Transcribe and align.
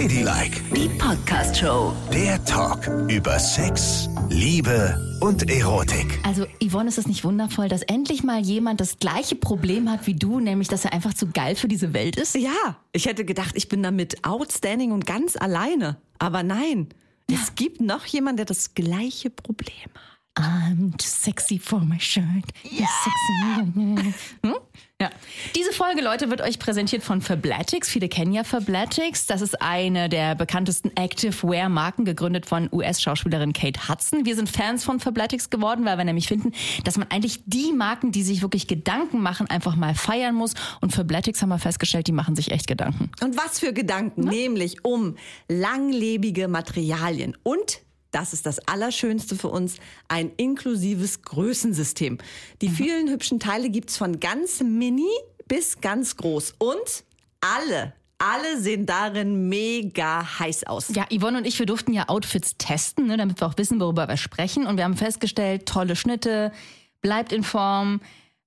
Ladylike, 0.00 0.62
Die 0.76 0.88
Podcast-Show. 0.90 1.92
der 2.12 2.44
Talk 2.44 2.86
über 3.10 3.36
Sex, 3.36 4.08
Liebe 4.28 4.96
und 5.20 5.50
Erotik. 5.50 6.20
Also 6.22 6.46
Yvonne, 6.62 6.88
ist 6.88 6.98
es 6.98 7.08
nicht 7.08 7.24
wundervoll, 7.24 7.68
dass 7.68 7.82
endlich 7.82 8.22
mal 8.22 8.40
jemand 8.40 8.80
das 8.80 9.00
gleiche 9.00 9.34
Problem 9.34 9.90
hat 9.90 10.06
wie 10.06 10.14
du, 10.14 10.38
nämlich 10.38 10.68
dass 10.68 10.84
er 10.84 10.92
einfach 10.92 11.14
zu 11.14 11.26
geil 11.32 11.56
für 11.56 11.66
diese 11.66 11.94
Welt 11.94 12.14
ist? 12.14 12.36
Ja, 12.36 12.76
ich 12.92 13.06
hätte 13.06 13.24
gedacht, 13.24 13.56
ich 13.56 13.68
bin 13.68 13.82
damit 13.82 14.24
outstanding 14.24 14.92
und 14.92 15.04
ganz 15.04 15.34
alleine. 15.34 15.96
Aber 16.20 16.44
nein, 16.44 16.90
es 17.28 17.56
gibt 17.56 17.80
noch 17.80 18.04
jemand, 18.04 18.38
der 18.38 18.46
das 18.46 18.74
gleiche 18.74 19.30
Problem 19.30 19.90
hat. 19.96 20.17
I'm 20.38 20.92
too 20.96 21.06
sexy 21.06 21.58
for 21.58 21.80
my 21.80 21.98
shirt. 21.98 22.24
Yeah. 22.64 22.86
Sexy. 23.04 24.14
Hm? 24.42 24.54
Ja. 25.00 25.10
Diese 25.54 25.72
Folge, 25.72 26.00
Leute, 26.00 26.28
wird 26.28 26.40
euch 26.40 26.58
präsentiert 26.58 27.04
von 27.04 27.20
Fabletics. 27.20 27.88
Viele 27.88 28.08
kennen 28.08 28.32
ja 28.32 28.42
Fabletics. 28.42 29.26
Das 29.26 29.42
ist 29.42 29.60
eine 29.62 30.08
der 30.08 30.34
bekanntesten 30.34 30.90
Active-Wear-Marken, 30.96 32.04
gegründet 32.04 32.46
von 32.46 32.68
US-Schauspielerin 32.72 33.52
Kate 33.52 33.88
Hudson. 33.88 34.24
Wir 34.24 34.34
sind 34.34 34.48
Fans 34.48 34.84
von 34.84 34.98
Fabletics 34.98 35.50
geworden, 35.50 35.84
weil 35.84 35.98
wir 35.98 36.04
nämlich 36.04 36.26
finden, 36.26 36.52
dass 36.84 36.96
man 36.96 37.08
eigentlich 37.10 37.40
die 37.46 37.72
Marken, 37.72 38.10
die 38.10 38.22
sich 38.22 38.42
wirklich 38.42 38.66
Gedanken 38.66 39.20
machen, 39.20 39.48
einfach 39.48 39.76
mal 39.76 39.94
feiern 39.94 40.34
muss. 40.34 40.54
Und 40.80 40.92
Fabletics 40.92 41.42
haben 41.42 41.50
wir 41.50 41.58
festgestellt, 41.58 42.08
die 42.08 42.12
machen 42.12 42.34
sich 42.34 42.50
echt 42.50 42.66
Gedanken. 42.66 43.10
Und 43.22 43.36
was 43.36 43.60
für 43.60 43.72
Gedanken? 43.72 44.22
Nämlich 44.22 44.84
um 44.84 45.16
langlebige 45.48 46.48
Materialien 46.48 47.36
und 47.44 47.82
das 48.10 48.32
ist 48.32 48.46
das 48.46 48.58
Allerschönste 48.60 49.36
für 49.36 49.48
uns, 49.48 49.76
ein 50.08 50.30
inklusives 50.36 51.22
Größensystem. 51.22 52.18
Die 52.62 52.68
vielen 52.68 53.08
hübschen 53.08 53.40
Teile 53.40 53.70
gibt's 53.70 53.96
von 53.96 54.20
ganz 54.20 54.60
mini 54.62 55.10
bis 55.46 55.80
ganz 55.80 56.16
groß. 56.16 56.54
Und 56.58 57.04
alle, 57.40 57.92
alle 58.18 58.60
sehen 58.60 58.86
darin 58.86 59.48
mega 59.48 60.38
heiß 60.38 60.64
aus. 60.64 60.88
Ja, 60.94 61.06
Yvonne 61.10 61.38
und 61.38 61.46
ich, 61.46 61.58
wir 61.58 61.66
durften 61.66 61.92
ja 61.92 62.08
Outfits 62.08 62.56
testen, 62.58 63.06
ne, 63.06 63.16
damit 63.16 63.40
wir 63.40 63.46
auch 63.46 63.58
wissen, 63.58 63.80
worüber 63.80 64.08
wir 64.08 64.16
sprechen. 64.16 64.66
Und 64.66 64.76
wir 64.76 64.84
haben 64.84 64.96
festgestellt, 64.96 65.66
tolle 65.66 65.96
Schnitte, 65.96 66.52
bleibt 67.00 67.32
in 67.32 67.44
Form, 67.44 68.00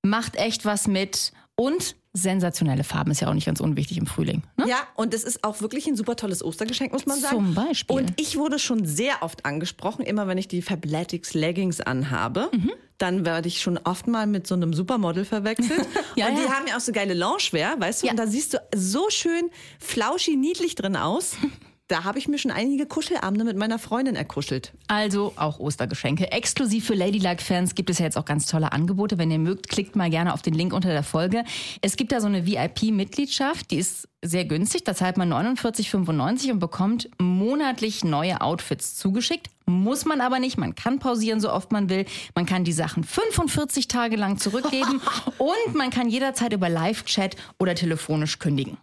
macht 0.03 0.35
echt 0.35 0.65
was 0.65 0.87
mit 0.87 1.31
und 1.55 1.95
sensationelle 2.13 2.83
Farben 2.83 3.11
ist 3.11 3.21
ja 3.21 3.29
auch 3.29 3.33
nicht 3.33 3.45
ganz 3.45 3.61
unwichtig 3.61 3.97
im 3.97 4.05
Frühling. 4.05 4.43
Ne? 4.57 4.65
Ja, 4.67 4.79
und 4.95 5.13
es 5.13 5.23
ist 5.23 5.43
auch 5.43 5.61
wirklich 5.61 5.87
ein 5.87 5.95
super 5.95 6.15
tolles 6.15 6.43
Ostergeschenk, 6.43 6.91
muss 6.91 7.05
man 7.05 7.19
sagen. 7.19 7.35
Zum 7.35 7.53
Beispiel. 7.53 7.95
Und 7.95 8.13
ich 8.19 8.37
wurde 8.37 8.59
schon 8.59 8.85
sehr 8.85 9.21
oft 9.21 9.45
angesprochen, 9.45 10.03
immer 10.03 10.27
wenn 10.27 10.37
ich 10.37 10.47
die 10.47 10.61
Fabletics 10.61 11.33
Leggings 11.33 11.79
anhabe. 11.79 12.49
Dann 12.97 13.25
werde 13.25 13.47
ich 13.47 13.61
schon 13.61 13.79
oft 13.79 14.07
mal 14.07 14.27
mit 14.27 14.45
so 14.45 14.55
einem 14.55 14.73
Supermodel 14.73 15.25
verwechselt. 15.25 15.87
Ja, 16.15 16.27
und 16.27 16.37
die 16.37 16.43
ja. 16.43 16.51
haben 16.51 16.67
ja 16.67 16.75
auch 16.75 16.81
so 16.81 16.91
geile 16.91 17.13
Loungewear, 17.13 17.79
weißt 17.79 18.03
du? 18.03 18.07
Ja. 18.07 18.11
Und 18.11 18.17
da 18.17 18.27
siehst 18.27 18.53
du 18.53 18.57
so 18.75 19.09
schön 19.09 19.49
flauschi 19.79 20.35
niedlich 20.35 20.75
drin 20.75 20.97
aus. 20.97 21.37
Da 21.91 22.05
habe 22.05 22.19
ich 22.19 22.29
mir 22.29 22.37
schon 22.37 22.51
einige 22.51 22.85
Kuschelabende 22.85 23.43
mit 23.43 23.57
meiner 23.57 23.77
Freundin 23.77 24.15
erkuschelt. 24.15 24.71
Also 24.87 25.33
auch 25.35 25.59
Ostergeschenke. 25.59 26.31
Exklusiv 26.31 26.85
für 26.85 26.93
Ladylike-Fans 26.93 27.75
gibt 27.75 27.89
es 27.89 27.99
ja 27.99 28.05
jetzt 28.05 28.17
auch 28.17 28.23
ganz 28.23 28.45
tolle 28.45 28.71
Angebote. 28.71 29.17
Wenn 29.17 29.29
ihr 29.29 29.39
mögt, 29.39 29.67
klickt 29.67 29.97
mal 29.97 30.09
gerne 30.09 30.33
auf 30.33 30.41
den 30.41 30.53
Link 30.53 30.71
unter 30.71 30.87
der 30.87 31.03
Folge. 31.03 31.43
Es 31.81 31.97
gibt 31.97 32.13
da 32.13 32.21
so 32.21 32.27
eine 32.27 32.45
VIP-Mitgliedschaft, 32.45 33.71
die 33.71 33.75
ist 33.75 34.07
sehr 34.21 34.45
günstig. 34.45 34.85
Da 34.85 34.95
zahlt 34.95 35.17
man 35.17 35.33
49,95 35.33 36.51
und 36.53 36.59
bekommt 36.59 37.09
monatlich 37.19 38.05
neue 38.05 38.39
Outfits 38.39 38.95
zugeschickt. 38.95 39.49
Muss 39.65 40.05
man 40.05 40.21
aber 40.21 40.39
nicht. 40.39 40.57
Man 40.57 40.75
kann 40.75 40.99
pausieren, 40.99 41.41
so 41.41 41.51
oft 41.51 41.73
man 41.73 41.89
will. 41.89 42.05
Man 42.35 42.45
kann 42.45 42.63
die 42.63 42.71
Sachen 42.71 43.03
45 43.03 43.89
Tage 43.89 44.15
lang 44.15 44.37
zurückgeben 44.37 45.01
und 45.37 45.75
man 45.75 45.89
kann 45.89 46.07
jederzeit 46.07 46.53
über 46.53 46.69
Live-Chat 46.69 47.35
oder 47.59 47.75
telefonisch 47.75 48.39
kündigen. 48.39 48.77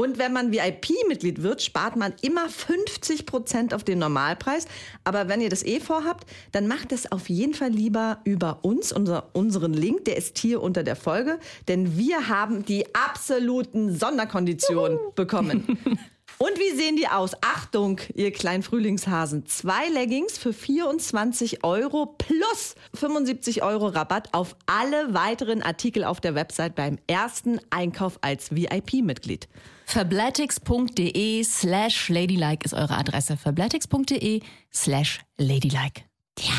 Und 0.00 0.16
wenn 0.16 0.32
man 0.32 0.50
VIP-Mitglied 0.50 1.42
wird, 1.42 1.60
spart 1.60 1.94
man 1.94 2.14
immer 2.22 2.48
50 2.48 3.26
Prozent 3.26 3.74
auf 3.74 3.84
den 3.84 3.98
Normalpreis. 3.98 4.64
Aber 5.04 5.28
wenn 5.28 5.42
ihr 5.42 5.50
das 5.50 5.62
eh 5.62 5.78
vorhabt, 5.78 6.26
dann 6.52 6.66
macht 6.66 6.92
es 6.92 7.12
auf 7.12 7.28
jeden 7.28 7.52
Fall 7.52 7.68
lieber 7.68 8.22
über 8.24 8.60
uns, 8.62 8.92
unser, 8.92 9.28
unseren 9.34 9.74
Link. 9.74 10.06
Der 10.06 10.16
ist 10.16 10.38
hier 10.38 10.62
unter 10.62 10.84
der 10.84 10.96
Folge. 10.96 11.38
Denn 11.68 11.98
wir 11.98 12.28
haben 12.28 12.64
die 12.64 12.86
absoluten 12.94 13.94
Sonderkonditionen 13.94 14.98
bekommen. 15.16 15.78
Und 16.42 16.58
wie 16.58 16.74
sehen 16.74 16.96
die 16.96 17.06
aus? 17.06 17.32
Achtung, 17.42 18.00
ihr 18.14 18.32
kleinen 18.32 18.62
Frühlingshasen. 18.62 19.44
Zwei 19.44 19.88
Leggings 19.90 20.38
für 20.38 20.54
24 20.54 21.64
Euro 21.64 22.06
plus 22.16 22.76
75 22.94 23.62
Euro 23.62 23.88
Rabatt 23.88 24.32
auf 24.32 24.56
alle 24.64 25.12
weiteren 25.12 25.62
Artikel 25.62 26.02
auf 26.02 26.18
der 26.18 26.34
Website 26.34 26.74
beim 26.74 26.96
ersten 27.06 27.60
Einkauf 27.68 28.18
als 28.22 28.52
VIP-Mitglied. 28.52 29.48
Fabletics.de 29.84 31.44
slash 31.44 32.08
ladylike 32.08 32.64
ist 32.64 32.72
eure 32.72 32.96
Adresse. 32.96 33.36
Fabletics.de 33.36 34.40
slash 34.72 35.20
ladylike. 35.36 36.04
Ja. 36.38 36.54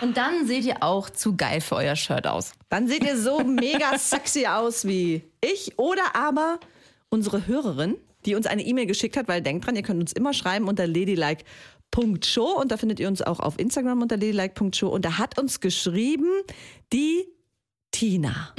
Und 0.00 0.16
dann 0.16 0.48
seht 0.48 0.64
ihr 0.64 0.82
auch 0.82 1.08
zu 1.08 1.36
geil 1.36 1.60
für 1.60 1.76
euer 1.76 1.94
Shirt 1.94 2.26
aus. 2.26 2.54
Dann 2.68 2.88
seht 2.88 3.04
ihr 3.04 3.16
so 3.16 3.38
mega 3.44 3.96
sexy 3.96 4.48
aus 4.48 4.84
wie 4.88 5.22
ich 5.40 5.78
oder 5.78 6.16
aber 6.16 6.58
unsere 7.10 7.46
Hörerin, 7.46 7.94
die 8.26 8.34
uns 8.34 8.46
eine 8.46 8.62
E-Mail 8.64 8.86
geschickt 8.86 9.16
hat, 9.16 9.28
weil 9.28 9.42
denkt 9.42 9.66
dran, 9.66 9.76
ihr 9.76 9.82
könnt 9.82 10.00
uns 10.00 10.12
immer 10.12 10.32
schreiben 10.32 10.68
unter 10.68 10.86
ladylike.show 10.86 12.60
und 12.60 12.70
da 12.72 12.76
findet 12.76 13.00
ihr 13.00 13.08
uns 13.08 13.22
auch 13.22 13.40
auf 13.40 13.58
Instagram 13.58 14.02
unter 14.02 14.16
ladylike.show 14.16 14.88
und 14.88 15.04
da 15.04 15.18
hat 15.18 15.38
uns 15.38 15.60
geschrieben 15.60 16.30
die 16.92 17.26
Tina. 17.90 18.52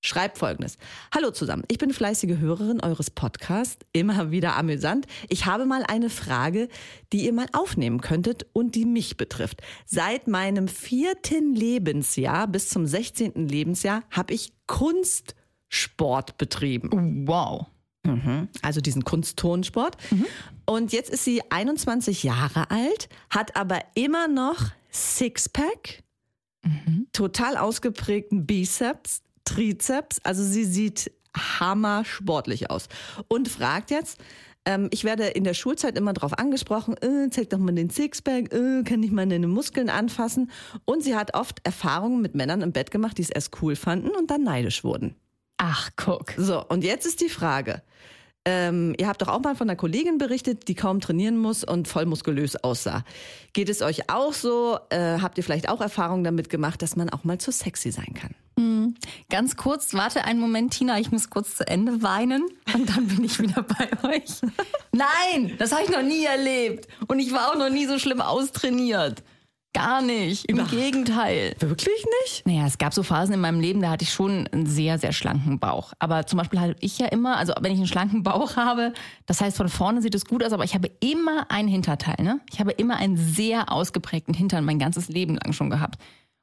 Schreibt 0.00 0.38
folgendes. 0.38 0.78
Hallo 1.12 1.32
zusammen, 1.32 1.64
ich 1.68 1.78
bin 1.78 1.92
fleißige 1.92 2.38
Hörerin 2.38 2.80
eures 2.80 3.10
Podcasts, 3.10 3.84
immer 3.92 4.30
wieder 4.30 4.56
amüsant. 4.56 5.06
Ich 5.28 5.44
habe 5.44 5.66
mal 5.66 5.82
eine 5.82 6.08
Frage, 6.08 6.68
die 7.12 7.24
ihr 7.26 7.32
mal 7.32 7.48
aufnehmen 7.52 8.00
könntet 8.00 8.46
und 8.52 8.76
die 8.76 8.84
mich 8.84 9.16
betrifft. 9.16 9.60
Seit 9.86 10.28
meinem 10.28 10.68
vierten 10.68 11.52
Lebensjahr 11.52 12.46
bis 12.46 12.68
zum 12.68 12.86
16. 12.86 13.48
Lebensjahr 13.48 14.04
habe 14.10 14.34
ich 14.34 14.52
Kunstsport 14.68 16.38
betrieben. 16.38 17.26
Wow. 17.26 17.66
Also 18.62 18.80
diesen 18.80 19.04
Kunstturnsport. 19.04 19.96
Und 20.66 20.92
jetzt 20.92 21.10
ist 21.10 21.24
sie 21.24 21.42
21 21.50 22.22
Jahre 22.22 22.70
alt, 22.70 23.08
hat 23.30 23.56
aber 23.56 23.80
immer 23.94 24.28
noch 24.28 24.70
Sixpack, 24.92 26.02
total 27.12 27.56
ausgeprägten 27.56 28.46
Bizeps, 28.46 29.22
Trizeps. 29.44 30.20
Also 30.24 30.42
sie 30.42 30.64
sieht 30.64 31.10
hammer 31.36 32.04
sportlich 32.04 32.70
aus. 32.70 32.88
Und 33.28 33.48
fragt 33.48 33.90
jetzt, 33.90 34.18
ähm, 34.64 34.88
ich 34.92 35.04
werde 35.04 35.24
in 35.24 35.44
der 35.44 35.54
Schulzeit 35.54 35.96
immer 35.96 36.12
drauf 36.12 36.38
angesprochen, 36.38 36.94
äh, 37.00 37.30
zeig 37.30 37.50
doch 37.50 37.58
mal 37.58 37.74
den 37.74 37.90
Sixpack, 37.90 38.52
äh, 38.52 38.82
kann 38.82 39.02
ich 39.02 39.10
mal 39.10 39.26
deine 39.26 39.46
Muskeln 39.46 39.88
anfassen. 39.88 40.50
Und 40.84 41.02
sie 41.02 41.14
hat 41.14 41.34
oft 41.34 41.60
Erfahrungen 41.64 42.20
mit 42.20 42.34
Männern 42.34 42.62
im 42.62 42.72
Bett 42.72 42.90
gemacht, 42.90 43.18
die 43.18 43.22
es 43.22 43.30
erst 43.30 43.62
cool 43.62 43.76
fanden 43.76 44.10
und 44.10 44.30
dann 44.30 44.42
neidisch 44.42 44.84
wurden. 44.84 45.14
Ach, 45.58 45.90
guck. 45.96 46.32
So, 46.36 46.64
und 46.68 46.84
jetzt 46.84 47.06
ist 47.06 47.20
die 47.20 47.28
Frage. 47.28 47.82
Ähm, 48.44 48.94
ihr 48.98 49.08
habt 49.08 49.20
doch 49.20 49.28
auch 49.28 49.40
mal 49.40 49.54
von 49.54 49.68
einer 49.68 49.76
Kollegin 49.76 50.16
berichtet, 50.16 50.68
die 50.68 50.74
kaum 50.74 51.00
trainieren 51.00 51.36
muss 51.36 51.64
und 51.64 51.86
voll 51.86 52.06
muskulös 52.06 52.56
aussah. 52.56 53.04
Geht 53.52 53.68
es 53.68 53.82
euch 53.82 54.08
auch 54.08 54.32
so? 54.32 54.78
Äh, 54.90 55.18
habt 55.20 55.36
ihr 55.36 55.44
vielleicht 55.44 55.68
auch 55.68 55.80
Erfahrungen 55.80 56.24
damit 56.24 56.48
gemacht, 56.48 56.80
dass 56.80 56.96
man 56.96 57.10
auch 57.10 57.24
mal 57.24 57.38
zu 57.38 57.52
sexy 57.52 57.90
sein 57.90 58.14
kann? 58.14 58.34
Ganz 59.30 59.56
kurz, 59.56 59.94
warte 59.94 60.24
einen 60.24 60.40
Moment, 60.40 60.72
Tina, 60.72 60.98
ich 60.98 61.12
muss 61.12 61.30
kurz 61.30 61.56
zu 61.56 61.66
Ende 61.66 62.02
weinen 62.02 62.44
und 62.74 62.88
dann 62.88 63.06
bin 63.06 63.24
ich 63.24 63.38
wieder 63.38 63.62
bei 63.62 64.08
euch. 64.08 64.40
Nein, 64.92 65.54
das 65.58 65.72
habe 65.72 65.82
ich 65.84 65.90
noch 65.90 66.02
nie 66.02 66.24
erlebt. 66.24 66.88
Und 67.06 67.18
ich 67.18 67.32
war 67.32 67.50
auch 67.50 67.56
noch 67.56 67.70
nie 67.70 67.86
so 67.86 67.98
schlimm 67.98 68.20
austrainiert. 68.20 69.22
Gar 69.78 70.02
nicht. 70.02 70.44
Im 70.46 70.66
Gegenteil. 70.66 71.54
Wirklich 71.60 72.04
nicht? 72.22 72.46
Naja, 72.46 72.66
es 72.66 72.78
gab 72.78 72.92
so 72.92 73.02
Phasen 73.02 73.34
in 73.34 73.40
meinem 73.40 73.60
Leben, 73.60 73.80
da 73.80 73.90
hatte 73.90 74.02
ich 74.02 74.12
schon 74.12 74.48
einen 74.48 74.66
sehr, 74.66 74.98
sehr 74.98 75.12
schlanken 75.12 75.58
Bauch. 75.58 75.92
Aber 75.98 76.26
zum 76.26 76.36
Beispiel 76.38 76.60
hatte 76.60 76.76
ich 76.80 76.98
ja 76.98 77.06
immer, 77.06 77.36
also 77.36 77.52
wenn 77.60 77.72
ich 77.72 77.78
einen 77.78 77.86
schlanken 77.86 78.22
Bauch 78.22 78.56
habe, 78.56 78.92
das 79.26 79.40
heißt 79.40 79.56
von 79.56 79.68
vorne 79.68 80.02
sieht 80.02 80.14
es 80.14 80.24
gut 80.24 80.42
aus, 80.42 80.52
aber 80.52 80.64
ich 80.64 80.74
habe 80.74 80.90
immer 81.00 81.50
ein 81.50 81.68
Hinterteil. 81.68 82.16
Ne? 82.24 82.40
Ich 82.52 82.58
habe 82.58 82.72
immer 82.72 82.96
einen 82.96 83.16
sehr 83.16 83.70
ausgeprägten 83.70 84.34
Hintern 84.34 84.64
mein 84.64 84.78
ganzes 84.78 85.08
Leben 85.08 85.34
lang 85.34 85.52
schon 85.52 85.70
gehabt. 85.70 86.00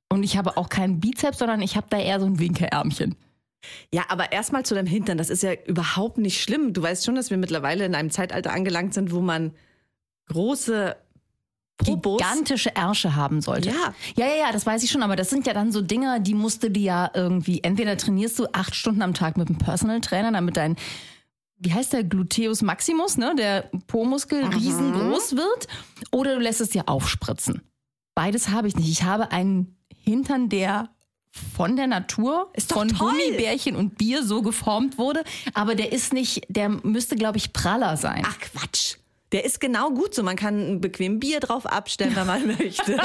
Und 0.09 0.23
ich 0.23 0.37
habe 0.37 0.55
auch 0.55 0.69
keinen 0.69 0.99
Bizeps, 0.99 1.39
sondern 1.39 1.61
ich 1.61 1.75
habe 1.75 1.87
da 1.89 1.97
eher 1.97 2.19
so 2.19 2.25
ein 2.25 2.39
Winkelärmchen. 2.39 3.15
Ja, 3.91 4.03
aber 4.09 4.31
erstmal 4.31 4.63
zu 4.63 4.75
deinem 4.75 4.87
Hintern. 4.87 5.17
Das 5.17 5.29
ist 5.29 5.43
ja 5.43 5.53
überhaupt 5.65 6.17
nicht 6.17 6.41
schlimm. 6.41 6.73
Du 6.73 6.81
weißt 6.81 7.03
schon, 7.03 7.15
dass 7.15 7.31
wir 7.31 7.37
mittlerweile 7.37 7.85
in 7.85 7.95
einem 7.95 8.11
Zeitalter 8.11 8.53
angelangt 8.53 8.93
sind, 8.93 9.11
wo 9.11 9.21
man 9.21 9.51
große 10.27 10.95
Popos. 11.77 12.21
gigantische 12.21 12.75
Ärsche 12.75 13.15
haben 13.15 13.41
sollte. 13.41 13.69
Ja. 13.69 13.93
ja, 14.15 14.27
ja, 14.27 14.35
ja, 14.45 14.51
das 14.51 14.65
weiß 14.65 14.83
ich 14.83 14.91
schon, 14.91 15.03
aber 15.03 15.15
das 15.15 15.29
sind 15.29 15.45
ja 15.45 15.53
dann 15.53 15.71
so 15.71 15.81
Dinger, 15.81 16.19
die 16.19 16.33
musst 16.33 16.63
du 16.63 16.71
dir 16.71 16.83
ja 16.83 17.11
irgendwie, 17.13 17.61
entweder 17.63 17.97
trainierst 17.97 18.39
du 18.39 18.47
acht 18.53 18.75
Stunden 18.75 19.01
am 19.01 19.13
Tag 19.13 19.37
mit 19.37 19.49
einem 19.49 19.57
Personal 19.57 19.99
Trainer, 20.01 20.31
damit 20.31 20.55
dein, 20.57 20.77
wie 21.57 21.73
heißt 21.73 21.93
der, 21.93 22.03
Gluteus 22.03 22.61
Maximus, 22.61 23.17
ne, 23.17 23.35
der 23.37 23.69
Po-Muskel 23.87 24.45
riesengroß 24.45 25.35
wird, 25.35 25.67
oder 26.11 26.35
du 26.35 26.41
lässt 26.41 26.61
es 26.61 26.69
dir 26.69 26.87
aufspritzen. 26.87 27.61
Beides 28.13 28.49
habe 28.49 28.67
ich 28.69 28.75
nicht. 28.77 28.89
Ich 28.89 29.03
habe 29.03 29.31
einen 29.31 29.77
Hintern, 30.03 30.47
der 30.47 30.89
von 31.55 31.75
der 31.75 31.87
Natur, 31.87 32.49
Ist 32.53 32.71
von 32.71 32.87
toll. 32.87 33.11
Gummibärchen 33.11 33.75
und 33.75 33.97
Bier 33.97 34.23
so 34.23 34.41
geformt 34.41 34.97
wurde. 34.97 35.23
Aber 35.53 35.75
der 35.75 35.91
ist 35.91 36.13
nicht, 36.13 36.43
der 36.47 36.69
müsste, 36.69 37.17
glaube 37.17 37.37
ich, 37.37 37.51
praller 37.51 37.97
sein. 37.97 38.23
Ach 38.25 38.39
Quatsch. 38.39 38.95
Der 39.35 39.43
ist 39.43 39.59
genau 39.59 39.91
gut 39.91 40.15
so. 40.15 40.23
Man 40.23 40.37
kann 40.37 40.75
ein 40.75 40.79
bequem 40.79 41.19
Bier 41.19 41.41
drauf 41.41 41.65
abstellen, 41.65 42.15
wenn 42.15 42.25
man 42.25 42.47
möchte. 42.57 42.97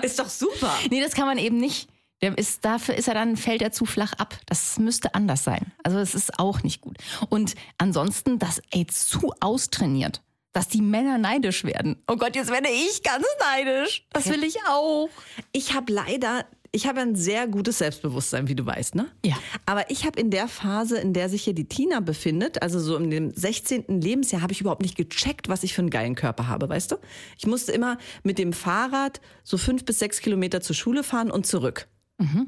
ist 0.00 0.20
doch 0.20 0.28
super. 0.28 0.72
Nee, 0.92 1.00
das 1.00 1.14
kann 1.14 1.26
man 1.26 1.38
eben 1.38 1.56
nicht. 1.58 1.88
Der 2.22 2.38
ist, 2.38 2.64
dafür 2.64 2.94
ist 2.94 3.08
er 3.08 3.14
dann, 3.14 3.36
fällt 3.36 3.60
er 3.60 3.72
zu 3.72 3.84
flach 3.84 4.12
ab. 4.12 4.38
Das 4.46 4.78
müsste 4.78 5.16
anders 5.16 5.42
sein. 5.42 5.72
Also 5.82 5.98
es 5.98 6.14
ist 6.14 6.38
auch 6.38 6.62
nicht 6.62 6.82
gut. 6.82 6.98
Und 7.30 7.56
ansonsten, 7.78 8.38
das 8.38 8.62
ey, 8.70 8.86
zu 8.86 9.32
austrainiert, 9.40 10.22
dass 10.52 10.68
die 10.68 10.82
Männer 10.82 11.18
neidisch 11.18 11.64
werden. 11.64 12.00
Oh 12.06 12.14
Gott, 12.14 12.36
jetzt 12.36 12.52
werde 12.52 12.68
ich 12.68 13.02
ganz 13.02 13.26
neidisch. 13.40 14.06
Das 14.12 14.28
will 14.28 14.44
ich 14.44 14.54
auch. 14.68 15.08
Ich 15.50 15.74
habe 15.74 15.92
leider, 15.92 16.46
ich 16.74 16.88
habe 16.88 17.00
ein 17.00 17.14
sehr 17.14 17.46
gutes 17.46 17.78
Selbstbewusstsein, 17.78 18.48
wie 18.48 18.56
du 18.56 18.66
weißt, 18.66 18.96
ne? 18.96 19.06
Ja. 19.24 19.36
Aber 19.64 19.90
ich 19.92 20.04
habe 20.04 20.18
in 20.18 20.30
der 20.30 20.48
Phase, 20.48 20.98
in 20.98 21.12
der 21.12 21.28
sich 21.28 21.44
hier 21.44 21.54
die 21.54 21.68
Tina 21.68 22.00
befindet, 22.00 22.62
also 22.62 22.80
so 22.80 22.96
in 22.96 23.10
dem 23.10 23.30
16. 23.30 24.00
Lebensjahr, 24.00 24.42
habe 24.42 24.52
ich 24.52 24.60
überhaupt 24.60 24.82
nicht 24.82 24.96
gecheckt, 24.96 25.48
was 25.48 25.62
ich 25.62 25.72
für 25.72 25.82
einen 25.82 25.90
geilen 25.90 26.16
Körper 26.16 26.48
habe, 26.48 26.68
weißt 26.68 26.90
du? 26.90 26.96
Ich 27.38 27.46
musste 27.46 27.70
immer 27.70 27.96
mit 28.24 28.38
dem 28.38 28.52
Fahrrad 28.52 29.20
so 29.44 29.56
fünf 29.56 29.84
bis 29.84 30.00
sechs 30.00 30.20
Kilometer 30.20 30.60
zur 30.60 30.74
Schule 30.74 31.04
fahren 31.04 31.30
und 31.30 31.46
zurück. 31.46 31.86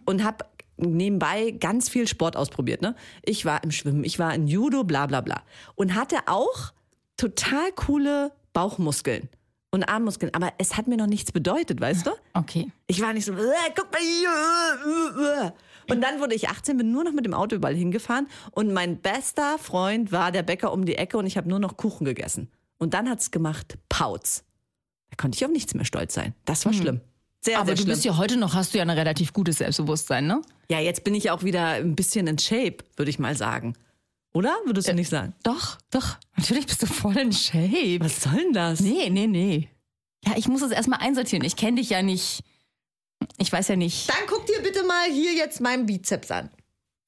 Und 0.07 0.25
habe 0.25 0.45
nebenbei 0.77 1.53
ganz 1.53 1.89
viel 1.89 2.09
Sport 2.09 2.37
ausprobiert. 2.37 2.83
Ne? 2.83 2.97
Ich 3.23 3.45
war 3.45 3.63
im 3.63 3.71
Schwimmen, 3.71 4.03
ich 4.03 4.19
war 4.19 4.35
in 4.35 4.49
Judo, 4.49 4.83
bla 4.83 5.07
bla 5.07 5.21
bla. 5.21 5.43
Und 5.77 5.95
hatte 5.95 6.17
auch 6.27 6.73
total 7.17 7.71
coole 7.77 8.33
Bauchmuskeln 8.53 9.29
und 9.77 9.85
Armmuskeln. 9.85 10.35
Aber 10.35 10.53
es 10.59 10.77
hat 10.77 10.89
mir 10.89 10.97
noch 10.97 11.07
nichts 11.07 11.31
bedeutet, 11.31 11.81
weißt 11.81 12.07
du? 12.07 12.11
Okay. 12.35 12.73
Ich 12.89 13.01
war 13.01 13.13
nicht 13.13 13.25
so, 13.27 13.33
äh, 13.33 13.37
guck 13.77 13.93
mal 13.93 14.01
hier. 14.01 15.45
äh, 15.45 15.47
äh. 15.47 15.51
Und 15.93 16.01
dann 16.01 16.21
wurde 16.21 16.35
ich 16.35 16.49
18, 16.49 16.77
bin 16.79 16.91
nur 16.91 17.05
noch 17.05 17.13
mit 17.13 17.25
dem 17.25 17.35
Auto 17.35 17.55
überall 17.55 17.75
hingefahren 17.77 18.27
und 18.51 18.73
mein 18.73 18.97
bester 18.97 19.57
Freund 19.59 20.11
war 20.11 20.33
der 20.33 20.43
Bäcker 20.43 20.73
um 20.73 20.85
die 20.85 20.97
Ecke 20.97 21.17
und 21.17 21.27
ich 21.27 21.37
habe 21.37 21.49
nur 21.49 21.61
noch 21.61 21.77
Kuchen 21.77 22.05
gegessen. 22.05 22.51
Und 22.79 22.93
dann 22.93 23.09
hat's 23.09 23.31
gemacht, 23.31 23.79
Pauz. 23.89 24.43
Da 25.11 25.17
konnte 25.17 25.37
ich 25.37 25.45
auf 25.45 25.53
nichts 25.53 25.75
mehr 25.75 25.85
stolz 25.85 26.15
sein. 26.15 26.35
Das 26.45 26.67
war 26.67 26.73
schlimm. 26.73 27.01
Sehr, 27.41 27.59
Aber 27.59 27.67
sehr 27.67 27.75
du 27.77 27.83
schlimm. 27.83 27.91
bist 27.93 28.05
ja 28.05 28.17
heute 28.17 28.37
noch, 28.37 28.55
hast 28.55 28.75
du 28.75 28.79
ja 28.79 28.83
ein 28.83 28.91
relativ 28.91 29.33
gutes 29.33 29.59
Selbstbewusstsein, 29.59 30.27
ne? 30.27 30.43
ja, 30.69 30.81
jetzt 30.81 31.05
bin 31.05 31.15
ich 31.15 31.31
auch 31.31 31.45
wieder 31.45 31.69
ein 31.69 31.95
bisschen 31.95 32.27
in 32.27 32.39
Shape, 32.39 32.79
würde 32.97 33.09
ich 33.11 33.21
mal 33.21 33.37
sagen. 33.37 33.75
Oder? 34.37 34.55
Würdest 34.67 34.87
du 34.87 34.93
nicht 34.93 35.09
sagen? 35.09 35.33
Doch, 35.45 35.79
doch. 35.91 36.19
Natürlich 36.37 36.67
bist 36.67 36.83
du 36.83 36.87
voll 36.87 37.17
in 37.17 37.33
Shape. 37.33 38.01
Was 38.01 38.21
soll 38.23 38.35
denn 38.35 38.53
das? 38.53 38.81
Nee, 38.81 39.09
nee, 39.09 39.27
nee. 39.27 39.71
Ja, 40.27 40.35
ich 40.37 40.47
muss 40.47 40.61
es 40.61 40.73
erstmal 40.73 41.01
einsortieren. 41.01 41.43
Ich 41.43 41.57
kenne 41.57 41.81
dich 41.81 41.89
ja 41.89 42.03
nicht. 42.03 42.45
Ich 43.39 43.51
weiß 43.51 43.69
ja 43.69 43.77
nicht. 43.77 44.11
Dann 44.11 44.27
guck 44.29 44.45
dir 44.45 44.61
bitte 44.63 44.83
mal 44.83 45.11
hier 45.11 45.33
jetzt 45.33 45.63
meinen 45.63 45.87
Bizeps 45.87 46.31
an. 46.31 46.51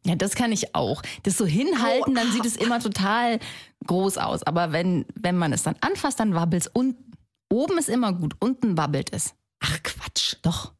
Ja, 0.06 0.14
das 0.14 0.36
kann 0.36 0.52
ich 0.52 0.74
auch. 0.74 1.02
Das 1.24 1.36
so 1.36 1.44
hinhalten, 1.44 2.14
dann 2.14 2.32
sieht 2.32 2.46
es 2.46 2.56
immer 2.56 2.80
total 2.80 3.40
groß 3.86 4.16
aus. 4.16 4.42
Aber 4.44 4.72
wenn, 4.72 5.04
wenn 5.14 5.36
man 5.36 5.52
es 5.52 5.64
dann 5.64 5.76
anfasst, 5.82 6.20
dann 6.20 6.34
wabbelt 6.34 6.62
es 6.62 6.68
unten. 6.68 7.12
Oben 7.52 7.76
ist 7.76 7.90
immer 7.90 8.14
gut, 8.14 8.36
unten 8.40 8.78
wabbelt 8.78 9.12
es. 9.12 9.34
Ach 9.60 9.82
Quatsch. 9.82 10.36
Doch. 10.40 10.72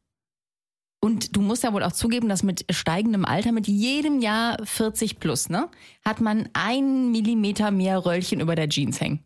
Und 1.01 1.35
du 1.35 1.41
musst 1.41 1.63
ja 1.63 1.71
wohl 1.71 1.83
auch 1.83 1.93
zugeben, 1.93 2.27
dass 2.27 2.43
mit 2.43 2.65
steigendem 2.69 3.23
Alter, 3.23 3.51
mit 3.51 3.67
jedem 3.67 4.19
Jahr 4.19 4.57
40 4.63 5.19
plus, 5.19 5.49
ne, 5.49 5.69
hat 6.03 6.19
man 6.19 6.49
ein 6.53 7.11
Millimeter 7.11 7.71
mehr 7.71 8.05
Röllchen 8.05 8.41
über 8.41 8.55
der 8.55 8.67
Jeans 8.67 8.99
hängen. 8.99 9.23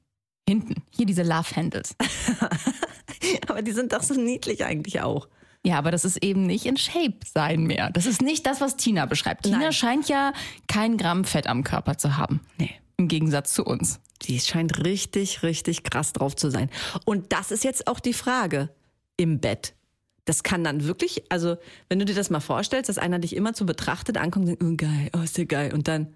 Hinten. 0.48 0.84
Hier 0.92 1.06
diese 1.06 1.24
Love 1.24 1.56
Handles. 1.56 1.96
Aber 3.48 3.62
die 3.62 3.72
sind 3.72 3.94
doch 3.94 4.04
so 4.04 4.14
niedlich 4.14 4.66
eigentlich 4.66 5.02
auch. 5.02 5.28
Ja, 5.66 5.78
aber 5.78 5.92
das 5.92 6.04
ist 6.04 6.22
eben 6.22 6.46
nicht 6.46 6.66
in 6.66 6.75
Shape 6.75 7.20
sein 7.25 7.64
mehr. 7.64 7.90
Das 7.90 8.06
ist 8.06 8.22
nicht 8.22 8.46
das, 8.46 8.60
was 8.60 8.75
Tina 8.75 9.06
beschreibt. 9.06 9.44
Tina 9.44 9.60
Nein. 9.60 9.72
scheint 9.72 10.10
ja 10.10 10.34
kein 10.68 10.98
Gramm 10.98 11.24
Fett 11.24 11.48
am 11.48 11.64
Körper 11.64 11.98
zu 11.98 12.18
haben. 12.18 12.42
Nee. 12.58 12.72
Im 12.98 13.08
Gegensatz 13.08 13.54
zu 13.54 13.64
uns. 13.64 14.02
Die 14.24 14.40
scheint 14.40 14.84
richtig, 14.86 15.42
richtig 15.42 15.84
krass 15.84 16.12
drauf 16.12 16.36
zu 16.36 16.50
sein. 16.50 16.70
Und 17.06 17.31
das 17.31 17.52
ist 17.52 17.64
jetzt 17.64 17.88
auch 17.88 18.02
die 18.02 18.14
Frage 18.14 18.70
im 19.16 19.40
Bett. 19.40 19.74
Das 20.25 20.44
kann 20.44 20.64
dann 20.64 20.86
wirklich, 20.86 21.24
also 21.30 21.58
wenn 21.90 22.00
du 22.00 22.06
dir 22.06 22.16
das 22.16 22.30
mal 22.30 22.40
vorstellst, 22.40 22.88
dass 22.90 22.98
einer 22.98 23.20
dich 23.20 23.36
immer 23.36 23.54
zu 23.54 23.66
betrachtet 23.66 24.18
ankommt 24.18 24.48
und 24.48 24.60
denkt, 24.62 24.64
oh 24.64 24.75
geil, 24.88 25.10
oh 25.18 25.22
ist 25.24 25.38
der 25.38 25.46
geil. 25.46 25.74
Und 25.74 25.88
dann 25.88 26.14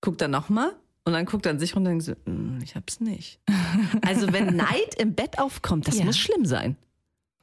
guckt 0.00 0.20
er 0.22 0.28
nochmal 0.28 0.74
und 1.04 1.12
dann 1.12 1.24
guckt 1.24 1.46
er 1.46 1.52
an 1.52 1.58
sich 1.60 1.76
runter 1.76 1.90
und 1.92 2.04
denkt 2.04 2.18
so, 2.24 2.30
"Mm, 2.30 2.60
ich 2.62 2.74
hab's 2.74 3.00
nicht. 3.00 3.38
Also 4.02 4.32
wenn 4.32 4.56
Neid 4.56 4.94
im 4.98 5.14
Bett 5.14 5.38
aufkommt, 5.38 5.86
das 5.86 5.98
Ja. 5.98 6.04
muss 6.04 6.18
schlimm 6.18 6.44
sein. 6.46 6.76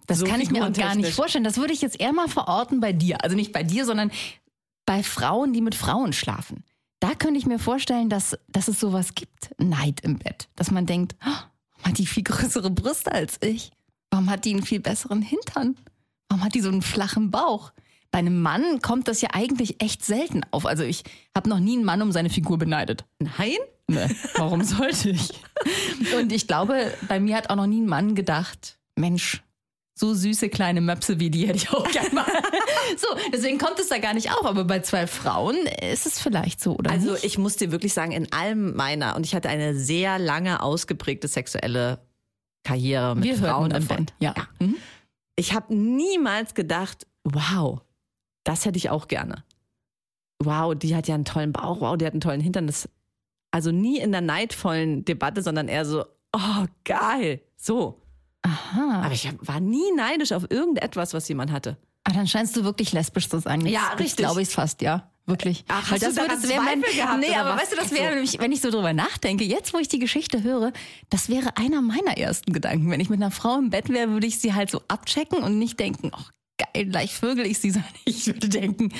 Das 0.08 0.20
So 0.20 0.26
kann 0.26 0.42
ich 0.42 0.52
mir 0.52 0.66
auch 0.68 0.74
gar 0.74 0.96
nicht 0.96 1.14
vorstellen. 1.14 1.44
Das 1.46 1.58
würde 1.58 1.72
ich 1.74 1.82
jetzt 1.82 2.00
eher 2.00 2.12
mal 2.12 2.28
verorten 2.28 2.82
bei 2.82 2.92
dir. 2.92 3.24
Also 3.24 3.36
nicht 3.38 3.54
bei 3.54 3.64
dir, 3.64 3.86
sondern 3.86 4.12
bei 4.86 5.02
Frauen, 5.02 5.54
die 5.54 5.62
mit 5.62 5.76
Frauen 5.76 6.12
schlafen. 6.12 6.64
Da 7.00 7.16
könnte 7.16 7.38
ich 7.40 7.46
mir 7.46 7.60
vorstellen, 7.60 8.10
dass, 8.10 8.38
dass 8.50 8.68
es 8.68 8.80
sowas 8.82 9.16
gibt. 9.16 9.52
Neid 9.60 10.02
im 10.02 10.18
Bett. 10.20 10.50
Dass 10.58 10.72
man 10.72 10.86
denkt, 10.86 11.16
oh, 11.22 11.26
warum 11.26 11.84
hat 11.86 11.98
die 12.00 12.06
viel 12.06 12.24
größere 12.24 12.70
Brüste 12.70 13.12
als 13.14 13.38
ich? 13.42 13.72
Warum 14.14 14.30
hat 14.30 14.46
die 14.46 14.52
einen 14.54 14.62
viel 14.62 14.80
besseren 14.80 15.24
Hintern? 15.24 15.76
Warum 16.30 16.44
hat 16.44 16.54
die 16.54 16.62
so 16.62 16.70
einen 16.70 16.84
flachen 16.84 17.32
Bauch? 17.32 17.74
Bei 18.12 18.20
einem 18.20 18.44
Mann 18.44 18.80
kommt 18.80 19.08
das 19.08 19.22
ja 19.22 19.30
eigentlich 19.34 19.82
echt 19.82 20.06
selten 20.06 20.42
auf. 20.52 20.68
Also 20.68 20.84
ich 20.84 21.04
habe 21.36 21.50
noch 21.50 21.58
nie 21.58 21.74
einen 21.74 21.84
Mann 21.84 22.00
um 22.04 22.12
seine 22.12 22.30
Figur 22.30 22.60
beneidet. 22.60 23.06
Nein? 23.18 23.58
Ne, 23.88 24.08
warum 24.36 24.64
sollte 24.64 25.10
ich? 25.10 25.32
Und 26.16 26.32
ich 26.32 26.46
glaube, 26.46 26.94
bei 27.08 27.20
mir 27.20 27.36
hat 27.36 27.50
auch 27.50 27.56
noch 27.56 27.66
nie 27.66 27.82
ein 27.82 27.88
Mann 27.88 28.14
gedacht, 28.14 28.78
Mensch, 28.96 29.42
so 29.96 30.14
süße 30.14 30.50
kleine 30.50 30.82
Möpse 30.82 31.20
wie 31.20 31.32
die 31.32 31.48
hätte 31.48 31.58
ich 31.58 31.72
auch 31.72 31.90
gerne 31.92 32.14
mal. 32.14 32.26
so, 32.98 33.08
deswegen 33.34 33.58
kommt 33.58 33.80
es 33.80 33.90
da 33.90 33.98
gar 33.98 34.14
nicht 34.14 34.30
auf. 34.30 34.46
Aber 34.46 34.66
bei 34.66 34.82
zwei 34.82 35.08
Frauen 35.08 35.58
ist 35.92 36.06
es 36.06 36.20
vielleicht 36.20 36.62
so, 36.62 36.76
oder 36.78 36.92
Also 36.92 37.14
nicht? 37.14 37.24
ich 37.24 37.40
muss 37.40 37.56
dir 37.56 37.72
wirklich 37.72 37.96
sagen, 37.96 38.12
in 38.12 38.32
allem 38.32 38.76
meiner, 38.76 39.16
und 39.16 39.26
ich 39.26 39.34
hatte 39.34 39.50
eine 39.50 39.74
sehr 39.74 40.20
lange 40.20 40.62
ausgeprägte 40.62 41.28
sexuelle 41.28 42.00
Karriere 42.64 43.16
mit 43.16 43.26
Wir 43.26 43.36
Frauen 43.38 43.72
hörten 43.74 43.88
davon. 43.88 44.06
davon. 44.06 44.08
Ja. 44.20 44.34
Mhm. 44.60 44.76
Ich 45.36 45.54
habe 45.54 45.74
niemals 45.76 46.54
gedacht, 46.54 47.08
wow, 47.24 47.82
das 48.44 48.66
hätte 48.66 48.78
ich 48.78 48.90
auch 48.90 49.08
gerne. 49.08 49.44
Wow, 50.44 50.76
die 50.76 50.96
hat 50.96 51.08
ja 51.08 51.16
einen 51.16 51.26
tollen 51.26 51.54
Bauch, 51.54 51.80
wow, 51.82 51.98
die 51.98 52.06
hat 52.06 52.14
einen 52.14 52.22
tollen 52.22 52.42
Hintern. 52.42 52.68
Das, 52.68 52.90
also 53.52 53.72
nie 53.72 54.00
in 54.00 54.12
der 54.12 54.22
neidvollen 54.22 55.06
Debatte, 55.06 55.42
sondern 55.42 55.68
eher 55.68 55.86
so, 55.86 56.06
oh, 56.34 56.66
geil, 56.84 57.42
so. 57.56 58.02
Aha. 58.42 59.02
Aber 59.06 59.14
ich 59.14 59.30
war 59.42 59.60
nie 59.62 59.92
neidisch 59.96 60.34
auf 60.34 60.46
irgendetwas, 60.50 61.14
was 61.14 61.28
jemand 61.30 61.52
hatte. 61.52 61.78
Ah, 62.04 62.12
dann 62.12 62.28
scheinst 62.28 62.56
du 62.58 62.66
wirklich 62.66 62.92
lesbisch 62.92 63.30
zu 63.30 63.40
sein. 63.40 63.62
Jetzt, 63.62 63.72
Ja, 63.74 63.88
richtig. 63.98 64.18
glaube 64.18 64.42
ich 64.42 64.50
fast, 64.50 64.82
ja. 64.82 65.10
Wirklich. 65.26 65.64
Ach, 65.70 65.90
Weil 65.92 66.00
das 66.00 66.16
würde- 66.18 66.28
das 66.28 66.50
wäre 66.50 66.62
mein, 66.62 66.82
gehabt, 66.82 67.20
Nee, 67.22 67.34
aber 67.36 67.52
was? 67.52 67.62
weißt 67.62 67.72
du, 67.72 67.76
das 67.78 67.86
Ach 67.88 67.92
wäre 67.92 68.14
nämlich, 68.14 68.40
wenn 68.40 68.52
ich 68.52 68.60
so 68.62 68.70
drüber 68.72 68.92
nachdenke, 68.92 69.46
jetzt 69.46 69.74
wo 69.74 69.78
ich 69.78 69.88
die 69.88 70.00
Geschichte 70.00 70.44
höre, 70.44 70.74
das 71.10 71.30
wäre 71.30 71.56
einer 71.56 71.82
meiner 71.82 72.18
ersten 72.18 72.52
Gedanken. 72.52 72.92
Wenn 72.92 73.00
ich 73.00 73.10
mit 73.10 73.22
einer 73.22 73.32
Frau 73.32 73.58
im 73.58 73.70
Bett 73.70 73.88
wäre, 73.90 74.10
würde 74.10 74.28
ich 74.28 74.40
sie 74.40 74.54
halt 74.54 74.70
so 74.70 74.82
abchecken 74.90 75.40
und 75.42 75.58
nicht 75.60 75.80
denken, 75.80 76.12
oh 76.14 76.24
geil, 76.74 76.88
gleich 76.88 77.14
vögel 77.16 77.46
ich 77.46 77.60
sie, 77.60 77.72
sondern 77.72 77.90
ich 78.06 78.28
würde 78.28 78.50
denken, 78.50 78.92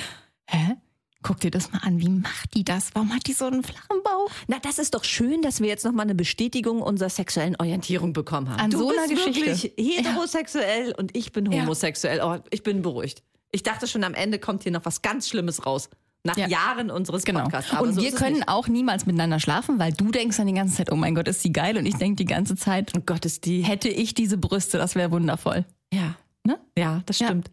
hä? 0.48 0.76
Guck 1.22 1.40
dir 1.40 1.50
das 1.50 1.72
mal 1.72 1.78
an, 1.78 2.00
wie 2.00 2.10
macht 2.10 2.52
die 2.54 2.64
das? 2.64 2.90
Warum 2.94 3.14
hat 3.14 3.26
die 3.26 3.32
so 3.32 3.46
einen 3.46 3.62
flachen 3.62 4.02
Bauch? 4.04 4.30
Na, 4.46 4.58
das 4.58 4.78
ist 4.78 4.92
doch 4.94 5.04
schön, 5.04 5.40
dass 5.40 5.60
wir 5.62 5.68
jetzt 5.68 5.82
nochmal 5.84 6.04
eine 6.04 6.14
Bestätigung 6.14 6.82
unserer 6.82 7.08
sexuellen 7.08 7.56
Orientierung 7.58 8.12
bekommen 8.12 8.50
haben. 8.50 8.60
An 8.60 8.70
du 8.70 8.78
so 8.78 8.88
bist 8.88 9.08
Geschichte. 9.08 9.46
wirklich 9.46 9.72
heterosexuell 9.78 10.94
und 10.98 11.16
ich 11.16 11.32
bin 11.32 11.50
Ja. 11.50 11.62
homosexuell. 11.62 12.20
Oh, 12.22 12.38
ich 12.50 12.62
bin 12.62 12.82
beruhigt. 12.82 13.22
Ich 13.52 13.62
dachte 13.62 13.86
schon, 13.86 14.04
am 14.04 14.12
Ende 14.14 14.38
kommt 14.38 14.64
hier 14.64 14.72
noch 14.72 14.84
was 14.84 15.00
ganz 15.00 15.28
Schlimmes 15.28 15.64
raus. 15.64 15.88
Nach 16.26 16.36
Ja. 16.38 16.48
Jahren 16.48 16.90
unseres 16.90 17.24
Genau. 17.24 17.42
Podcasts. 17.42 17.72
Aber 17.72 17.82
und 17.86 17.92
so 17.94 18.00
wir 18.00 18.12
können 18.12 18.36
nicht. 18.36 18.48
auch 18.48 18.66
niemals 18.66 19.04
miteinander 19.04 19.38
schlafen, 19.40 19.78
weil 19.78 19.92
du 19.92 20.10
denkst 20.10 20.38
dann 20.38 20.46
die 20.46 20.54
ganze 20.54 20.74
Zeit, 20.76 20.90
oh 20.90 20.96
mein 20.96 21.14
Gott, 21.14 21.28
ist 21.28 21.42
sie 21.42 21.52
geil. 21.52 21.76
Und 21.76 21.84
ich 21.84 21.96
denke 21.96 22.16
die 22.16 22.24
ganze 22.24 22.56
Zeit, 22.56 22.92
Oh 22.96 23.00
Gott, 23.04 23.26
ist 23.26 23.44
die. 23.44 23.60
hätte 23.62 23.88
ich 23.90 24.14
diese 24.14 24.38
Brüste, 24.38 24.78
das 24.78 24.94
wäre 24.94 25.10
wundervoll. 25.10 25.66
Ja. 25.92 26.14
Ne? 26.44 26.58
Ja, 26.78 27.02
das 27.06 27.18
Ja. 27.18 27.26
stimmt. 27.26 27.50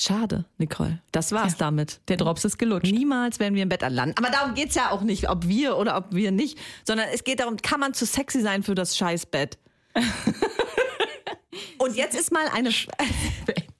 Schade, 0.00 0.44
Nicole. 0.58 1.00
Das 1.10 1.32
war's 1.32 1.52
Ja. 1.52 1.58
damit. 1.58 2.00
Der 2.08 2.16
Drops 2.18 2.44
ist 2.44 2.58
gelutscht. 2.58 2.92
Niemals 2.92 3.40
werden 3.40 3.54
wir 3.54 3.62
im 3.62 3.68
Bett 3.70 3.82
anlanden. 3.82 4.14
Aber 4.18 4.30
darum 4.30 4.54
geht's 4.54 4.74
ja 4.76 4.90
auch 4.90 5.00
nicht, 5.02 5.28
ob 5.28 5.48
wir 5.48 5.76
oder 5.78 5.96
ob 5.96 6.14
wir 6.14 6.30
nicht, 6.30 6.58
sondern 6.84 7.08
es 7.12 7.24
geht 7.24 7.40
darum, 7.40 7.56
kann 7.56 7.80
man 7.80 7.92
zu 7.94 8.04
sexy 8.06 8.40
sein 8.42 8.62
für 8.62 8.74
das 8.74 8.96
Scheißbett? 8.96 9.58
Und 11.78 11.96
jetzt 11.96 12.14
ist 12.18 12.30
mal 12.32 12.46
eine. 12.54 12.70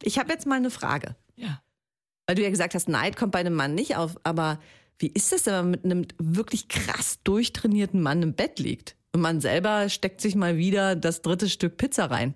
Ich 0.03 0.19
habe 0.21 0.33
jetzt 0.33 0.47
mal 0.47 0.55
eine 0.55 0.71
Frage. 0.71 1.17
Ja. 1.35 1.61
Weil 2.27 2.37
du 2.37 2.43
ja 2.43 2.51
gesagt 2.51 2.75
hast, 2.75 2.89
Neid 2.89 3.17
kommt 3.17 3.33
bei 3.33 3.41
einem 3.41 3.55
Mann 3.55 3.75
nicht 3.75 3.97
auf. 3.97 4.17
Aber 4.25 4.59
wie 4.99 5.09
ist 5.09 5.33
das, 5.33 5.47
wenn 5.47 5.55
man 5.55 5.71
mit 5.71 5.85
einem 5.85 6.07
wirklich 6.19 6.69
krass 6.69 7.21
durchtrainierten 7.23 8.01
Mann 8.03 8.23
im 8.23 8.35
Bett 8.35 8.59
liegt? 8.59 8.97
Und 9.13 9.21
man 9.21 9.41
selber 9.41 9.89
steckt 9.89 10.21
sich 10.21 10.35
mal 10.35 10.57
wieder 10.57 10.97
das 10.97 11.23
dritte 11.23 11.49
Stück 11.49 11.77
Pizza 11.77 12.07
rein. 12.11 12.35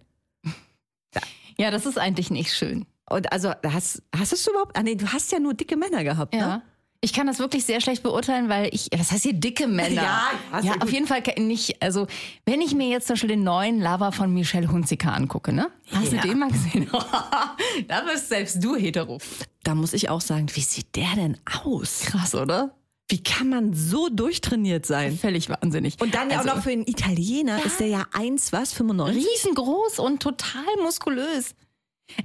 Ja, 1.58 1.70
das 1.70 1.84
ist 1.84 1.98
eigentlich 1.98 2.30
nicht 2.30 2.54
schön. 2.54 2.86
Und 3.10 3.32
also 3.32 3.52
hast, 3.66 4.02
hast 4.16 4.32
du 4.32 4.36
es 4.36 4.46
überhaupt? 4.46 4.78
Ah 4.78 4.82
nee, 4.82 4.94
du 4.94 5.06
hast 5.12 5.32
ja 5.32 5.40
nur 5.40 5.52
dicke 5.52 5.76
Männer 5.76 6.04
gehabt, 6.04 6.32
ne? 6.32 6.62
Ja. 7.02 7.06
Ich 7.10 7.14
kann 7.14 7.26
das 7.26 7.38
wirklich 7.38 7.64
sehr 7.64 7.80
schlecht 7.80 8.02
beurteilen, 8.02 8.48
weil 8.50 8.68
ich, 8.74 8.88
was 8.94 9.10
heißt 9.10 9.22
hier 9.22 9.32
dicke 9.32 9.66
Männer? 9.66 9.90
Ja, 10.02 10.30
ja, 10.52 10.60
ja 10.60 10.72
auf 10.74 10.80
gut. 10.80 10.92
jeden 10.92 11.06
Fall 11.06 11.22
nicht. 11.38 11.80
Also, 11.82 12.06
wenn 12.44 12.60
ich 12.60 12.74
mir 12.74 12.88
jetzt 12.88 13.06
zum 13.06 13.14
Beispiel 13.14 13.28
den 13.30 13.42
neuen 13.42 13.80
Lover 13.80 14.12
von 14.12 14.32
Michelle 14.34 14.70
Hunziker 14.70 15.14
angucke, 15.14 15.52
ne? 15.52 15.70
Hast 15.92 16.12
Ja. 16.12 16.20
du 16.20 16.28
den 16.28 16.38
mal 16.38 16.50
gesehen? 16.50 16.90
da 17.88 18.00
bist 18.02 18.28
selbst 18.28 18.62
du 18.62 18.76
hetero. 18.76 19.18
Da 19.62 19.74
muss 19.74 19.92
ich 19.94 20.10
auch 20.10 20.20
sagen, 20.20 20.46
wie 20.54 20.60
sieht 20.60 20.94
der 20.94 21.14
denn 21.16 21.38
aus? 21.64 22.00
Krass, 22.04 22.34
oder? 22.34 22.74
Wie 23.08 23.22
kann 23.22 23.48
man 23.48 23.72
so 23.74 24.08
durchtrainiert 24.08 24.86
sein? 24.86 25.18
Völlig 25.18 25.48
wahnsinnig. 25.48 25.96
Und 26.00 26.14
dann 26.14 26.30
ja 26.30 26.38
Also, 26.38 26.50
auch 26.50 26.56
noch 26.56 26.62
für 26.62 26.70
einen 26.70 26.86
Italiener 26.86 27.64
ist 27.64 27.80
der 27.80 27.88
ja 27.88 28.04
1, 28.12 28.52
was, 28.52 28.72
95? 28.72 29.26
riesengroß 29.26 29.98
und 29.98 30.22
total 30.22 30.62
muskulös. 30.82 31.54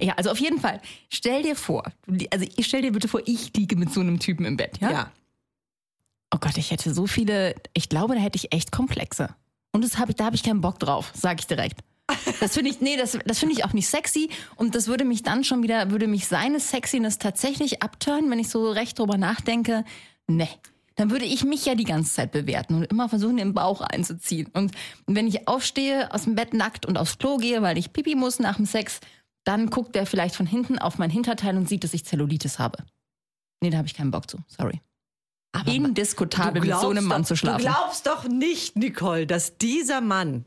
Ja, 0.00 0.14
also 0.14 0.30
auf 0.30 0.38
jeden 0.38 0.60
Fall. 0.60 0.80
Stell 1.08 1.42
dir 1.42 1.56
vor, 1.56 1.84
also 2.30 2.46
ich 2.56 2.66
stell 2.66 2.82
dir 2.82 2.92
bitte 2.92 3.08
vor, 3.08 3.20
ich 3.26 3.52
liege 3.56 3.76
mit 3.76 3.92
so 3.92 4.00
einem 4.00 4.18
Typen 4.18 4.44
im 4.44 4.56
Bett, 4.56 4.78
ja? 4.80 4.90
Ja. 4.90 5.12
Oh 6.34 6.38
Gott, 6.38 6.56
ich 6.56 6.70
hätte 6.70 6.92
so 6.92 7.06
viele, 7.06 7.54
ich 7.72 7.88
glaube, 7.88 8.14
da 8.14 8.20
hätte 8.20 8.36
ich 8.36 8.52
echt 8.52 8.72
Komplexe. 8.72 9.34
Und 9.72 9.84
das 9.84 9.98
hab 9.98 10.08
ich, 10.08 10.16
da 10.16 10.24
habe 10.24 10.36
ich 10.36 10.42
keinen 10.42 10.60
Bock 10.60 10.78
drauf, 10.78 11.12
sage 11.14 11.40
ich 11.40 11.46
direkt. 11.46 11.80
Das 12.40 12.54
finde 12.54 12.70
ich, 12.70 12.80
nee, 12.80 12.96
das, 12.96 13.18
das 13.24 13.38
finde 13.38 13.54
ich 13.54 13.64
auch 13.64 13.72
nicht 13.72 13.88
sexy. 13.88 14.30
Und 14.56 14.74
das 14.74 14.86
würde 14.86 15.04
mich 15.04 15.22
dann 15.22 15.44
schon 15.44 15.62
wieder, 15.62 15.90
würde 15.90 16.06
mich 16.06 16.26
seine 16.26 16.60
Sexiness 16.60 17.18
tatsächlich 17.18 17.82
abturnen, 17.82 18.30
wenn 18.30 18.38
ich 18.38 18.48
so 18.48 18.70
recht 18.70 18.98
drüber 18.98 19.16
nachdenke. 19.18 19.84
Nee. 20.26 20.48
Dann 20.96 21.10
würde 21.10 21.26
ich 21.26 21.44
mich 21.44 21.66
ja 21.66 21.74
die 21.74 21.84
ganze 21.84 22.12
Zeit 22.14 22.32
bewerten 22.32 22.74
und 22.74 22.84
immer 22.84 23.08
versuchen, 23.08 23.36
den 23.36 23.52
Bauch 23.52 23.82
einzuziehen. 23.82 24.48
Und 24.54 24.72
wenn 25.06 25.26
ich 25.26 25.46
aufstehe, 25.46 26.12
aus 26.12 26.24
dem 26.24 26.34
Bett 26.36 26.54
nackt 26.54 26.86
und 26.86 26.96
aufs 26.96 27.18
Klo 27.18 27.36
gehe, 27.36 27.60
weil 27.60 27.76
ich 27.76 27.92
pipi 27.92 28.14
muss 28.14 28.38
nach 28.38 28.56
dem 28.56 28.64
Sex, 28.64 29.00
dann 29.46 29.70
guckt 29.70 29.94
er 29.94 30.06
vielleicht 30.06 30.34
von 30.34 30.44
hinten 30.44 30.78
auf 30.78 30.98
mein 30.98 31.08
Hinterteil 31.08 31.56
und 31.56 31.68
sieht, 31.68 31.84
dass 31.84 31.94
ich 31.94 32.04
Zellulitis 32.04 32.58
habe. 32.58 32.84
Nee, 33.62 33.70
da 33.70 33.78
habe 33.78 33.86
ich 33.86 33.94
keinen 33.94 34.10
Bock 34.10 34.28
zu. 34.28 34.38
Sorry. 34.48 34.80
Aber 35.52 35.72
Indiskutabel 35.72 36.60
mit 36.60 36.74
so 36.74 36.90
einem 36.90 37.04
Mann 37.04 37.22
doch, 37.22 37.28
zu 37.28 37.36
schlafen. 37.36 37.64
Du 37.64 37.70
glaubst 37.70 38.06
doch 38.06 38.24
nicht, 38.28 38.76
Nicole, 38.76 39.26
dass 39.26 39.56
dieser 39.56 40.00
Mann, 40.00 40.44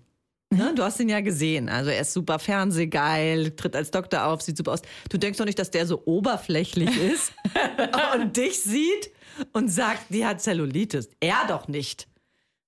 ne, 0.51 0.74
du 0.75 0.84
hast 0.84 1.00
ihn 1.00 1.08
ja 1.08 1.22
gesehen, 1.22 1.70
also 1.70 1.89
er 1.89 2.01
ist 2.01 2.13
super 2.13 2.39
fernsehgeil, 2.39 3.51
tritt 3.56 3.75
als 3.75 3.89
Doktor 3.89 4.25
auf, 4.25 4.41
sieht 4.41 4.58
super 4.58 4.74
aus. 4.74 4.82
Du 5.10 5.18
denkst 5.18 5.39
doch 5.39 5.46
nicht, 5.46 5.58
dass 5.58 5.72
der 5.72 5.88
so 5.88 6.03
oberflächlich 6.06 6.96
ist 7.01 7.32
und 8.15 8.36
dich 8.36 8.62
sieht 8.62 9.12
und 9.53 9.70
sagt, 9.70 10.13
die 10.13 10.25
hat 10.25 10.41
Zellulitis. 10.41 11.10
Er 11.22 11.48
doch 11.48 11.70
nicht. 11.70 12.10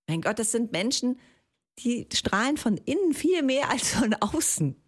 Mein 0.07 0.21
Gott, 0.21 0.39
das 0.39 0.51
sind 0.51 0.71
Menschen, 0.71 1.19
die 1.79 2.07
strahlen 2.13 2.55
von 2.55 2.77
innen 2.77 3.13
viel 3.13 3.43
mehr 3.43 3.69
als 3.69 3.93
von 3.93 4.13
außen. 4.13 4.80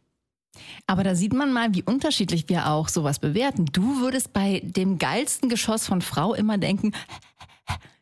Aber 0.88 1.04
da 1.04 1.16
sieht 1.16 1.34
man 1.34 1.52
mal, 1.52 1.74
wie 1.74 1.84
unterschiedlich 1.84 2.50
wir 2.50 2.68
auch 2.68 2.88
sowas 2.88 3.20
bewerten. 3.20 3.66
Du 3.66 4.00
würdest 4.02 4.34
bei 4.34 4.62
dem 4.64 4.98
geilsten 4.98 5.50
Geschoss 5.50 5.88
von 5.88 6.02
Frau 6.02 6.34
immer 6.34 6.58
denken, 6.58 6.94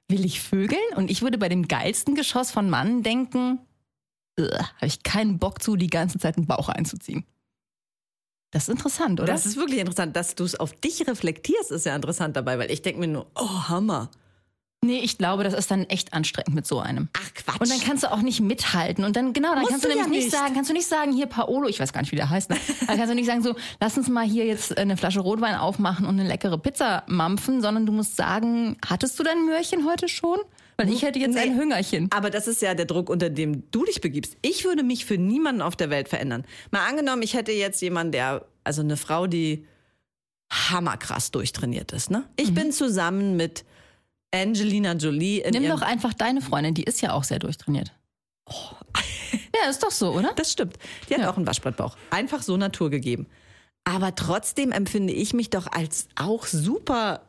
will 0.08 0.26
ich 0.26 0.42
vögeln? 0.42 0.80
Und 0.96 1.10
ich 1.10 1.22
würde 1.22 1.38
bei 1.38 1.50
dem 1.50 1.68
geilsten 1.68 2.16
Geschoss 2.16 2.52
von 2.52 2.70
Mann 2.70 3.04
denken, 3.04 3.60
habe 4.40 4.88
ich 4.88 5.04
keinen 5.04 5.40
Bock 5.40 5.62
zu, 5.62 5.76
die 5.76 5.90
ganze 5.90 6.20
Zeit 6.20 6.38
einen 6.38 6.48
Bauch 6.48 6.70
einzuziehen. 6.70 7.26
Das 8.52 8.64
ist 8.64 8.70
interessant, 8.70 9.20
oder? 9.22 9.32
Das 9.32 9.46
ist 9.46 9.56
wirklich 9.56 9.80
interessant, 9.80 10.16
dass 10.16 10.36
du 10.36 10.44
es 10.44 10.60
auf 10.60 10.74
dich 10.74 11.08
reflektierst, 11.08 11.72
ist 11.72 11.86
ja 11.86 11.96
interessant 11.96 12.36
dabei, 12.36 12.60
weil 12.60 12.70
ich 12.70 12.82
denke 12.82 13.00
mir 13.00 13.08
nur, 13.08 13.28
oh 13.36 13.70
Hammer. 13.70 14.12
Nee, 14.84 15.00
ich 15.00 15.18
glaube, 15.18 15.44
das 15.44 15.54
ist 15.54 15.70
dann 15.72 15.84
echt 15.86 16.14
anstrengend 16.14 16.56
mit 16.56 16.66
so 16.66 16.80
einem. 16.80 17.10
Ach 17.14 17.34
Quatsch. 17.34 17.60
Und 17.62 17.70
dann 17.70 17.80
kannst 17.80 18.04
du 18.04 18.12
auch 18.12 18.22
nicht 18.22 18.40
mithalten. 18.42 19.04
Und 19.04 19.16
dann, 19.16 19.34
genau, 19.34 19.50
dann 19.50 19.60
Musst 19.60 19.72
kannst 19.72 19.86
du 19.86 19.90
du 19.90 19.96
nämlich 19.96 20.08
ja 20.08 20.12
nicht 20.18 20.26
nicht. 20.26 20.36
sagen, 20.38 20.54
kannst 20.54 20.70
du 20.70 20.74
nicht 20.74 20.88
sagen, 20.88 21.14
hier 21.14 21.28
Paolo, 21.28 21.68
ich 21.68 21.80
weiß 21.80 21.94
gar 21.94 22.02
nicht, 22.02 22.12
wie 22.12 22.16
der 22.16 22.30
heißt, 22.30 22.50
ne? 22.50 22.58
Dann 22.88 22.98
kannst 22.98 23.12
du 23.12 23.16
nicht 23.16 23.26
sagen, 23.28 23.42
so, 23.44 23.56
lass 23.80 23.98
uns 23.98 24.10
mal 24.10 24.26
hier 24.26 24.46
jetzt 24.46 24.78
eine 24.78 24.98
Flasche 24.98 25.20
Rotwein 25.20 25.56
aufmachen 25.56 26.06
und 26.06 26.20
eine 26.20 26.28
leckere 26.28 26.58
Pizza 26.58 27.04
mampfen, 27.08 27.62
sondern 27.62 27.86
du 27.86 27.92
musst 27.92 28.16
sagen, 28.16 28.78
hattest 28.86 29.18
du 29.20 29.24
dein 29.24 29.46
Möhrchen 29.46 29.86
heute 29.88 30.08
schon? 30.10 30.40
Weil 30.78 30.90
ich 30.90 31.04
hätte 31.04 31.20
jetzt 31.20 31.36
Nee. 31.36 31.42
ein 31.42 31.56
Hüngerchen. 31.60 32.08
Aber 32.12 32.30
das 32.32 32.48
ist 32.48 32.62
ja 32.62 32.74
der 32.74 32.86
Druck, 32.86 33.10
unter 33.10 33.30
dem 33.30 33.70
du 33.72 33.86
dich 33.86 34.02
begibst. 34.02 34.36
Ich 34.42 34.66
würde 34.66 34.82
mich 34.84 35.06
für 35.06 35.18
niemanden 35.18 35.62
auf 35.62 35.76
der 35.76 35.90
Welt 35.92 36.10
verändern. 36.10 36.44
Mal 36.72 36.88
angenommen, 36.90 37.22
ich 37.22 37.36
hätte 37.36 37.52
jetzt 37.52 37.82
jemanden, 37.82 38.14
der, 38.14 38.46
also 38.64 38.82
eine 38.82 38.98
Frau, 38.98 39.28
die 39.28 39.68
hammerkrass 40.52 41.32
durchtrainiert 41.32 41.92
ist. 41.92 42.10
Ne? 42.12 42.24
Ich 42.36 42.54
bin 42.54 42.72
zusammen 42.72 43.38
mit 43.38 43.64
Angelina 44.34 44.94
Jolie 44.94 45.40
in 45.42 45.52
Nimm 45.52 45.68
doch 45.70 45.82
einfach 45.82 46.14
deine 46.14 46.42
Freundin, 46.42 46.74
die 46.74 46.84
ist 46.84 47.02
ja 47.02 47.14
auch 47.14 47.24
sehr 47.24 47.40
durchtrainiert. 47.40 47.92
Ja, 49.64 49.70
ist 49.70 49.82
doch 49.84 49.92
so, 49.92 50.12
oder? 50.14 50.34
Das 50.36 50.52
stimmt. 50.52 50.78
Die 51.08 51.14
hat 51.14 51.22
Ja. 51.22 51.30
auch 51.32 51.38
einen 51.38 51.48
Waschbrettbauch. 51.48 51.96
Einfach 52.10 52.42
so 52.42 52.58
Natur 52.58 52.90
gegeben. 52.90 53.28
Aber 53.86 54.14
trotzdem 54.16 54.72
empfinde 54.74 55.14
ich 55.14 55.34
mich 55.34 55.50
doch 55.50 55.68
als 55.72 56.08
auch 56.16 56.46
super 56.46 57.22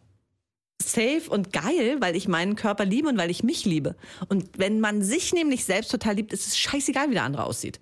safe 0.82 1.22
und 1.28 1.52
geil, 1.52 1.98
weil 2.00 2.16
ich 2.16 2.26
meinen 2.26 2.56
Körper 2.56 2.84
liebe 2.84 3.08
und 3.08 3.18
weil 3.18 3.30
ich 3.30 3.44
mich 3.44 3.64
liebe. 3.66 3.94
Und 4.28 4.58
wenn 4.58 4.80
man 4.80 5.02
sich 5.02 5.32
nämlich 5.32 5.64
selbst 5.64 5.90
total 5.92 6.14
liebt, 6.16 6.32
ist 6.32 6.46
es 6.48 6.58
scheißegal, 6.58 7.08
wie 7.10 7.14
der 7.14 7.24
andere 7.24 7.44
aussieht. 7.44 7.80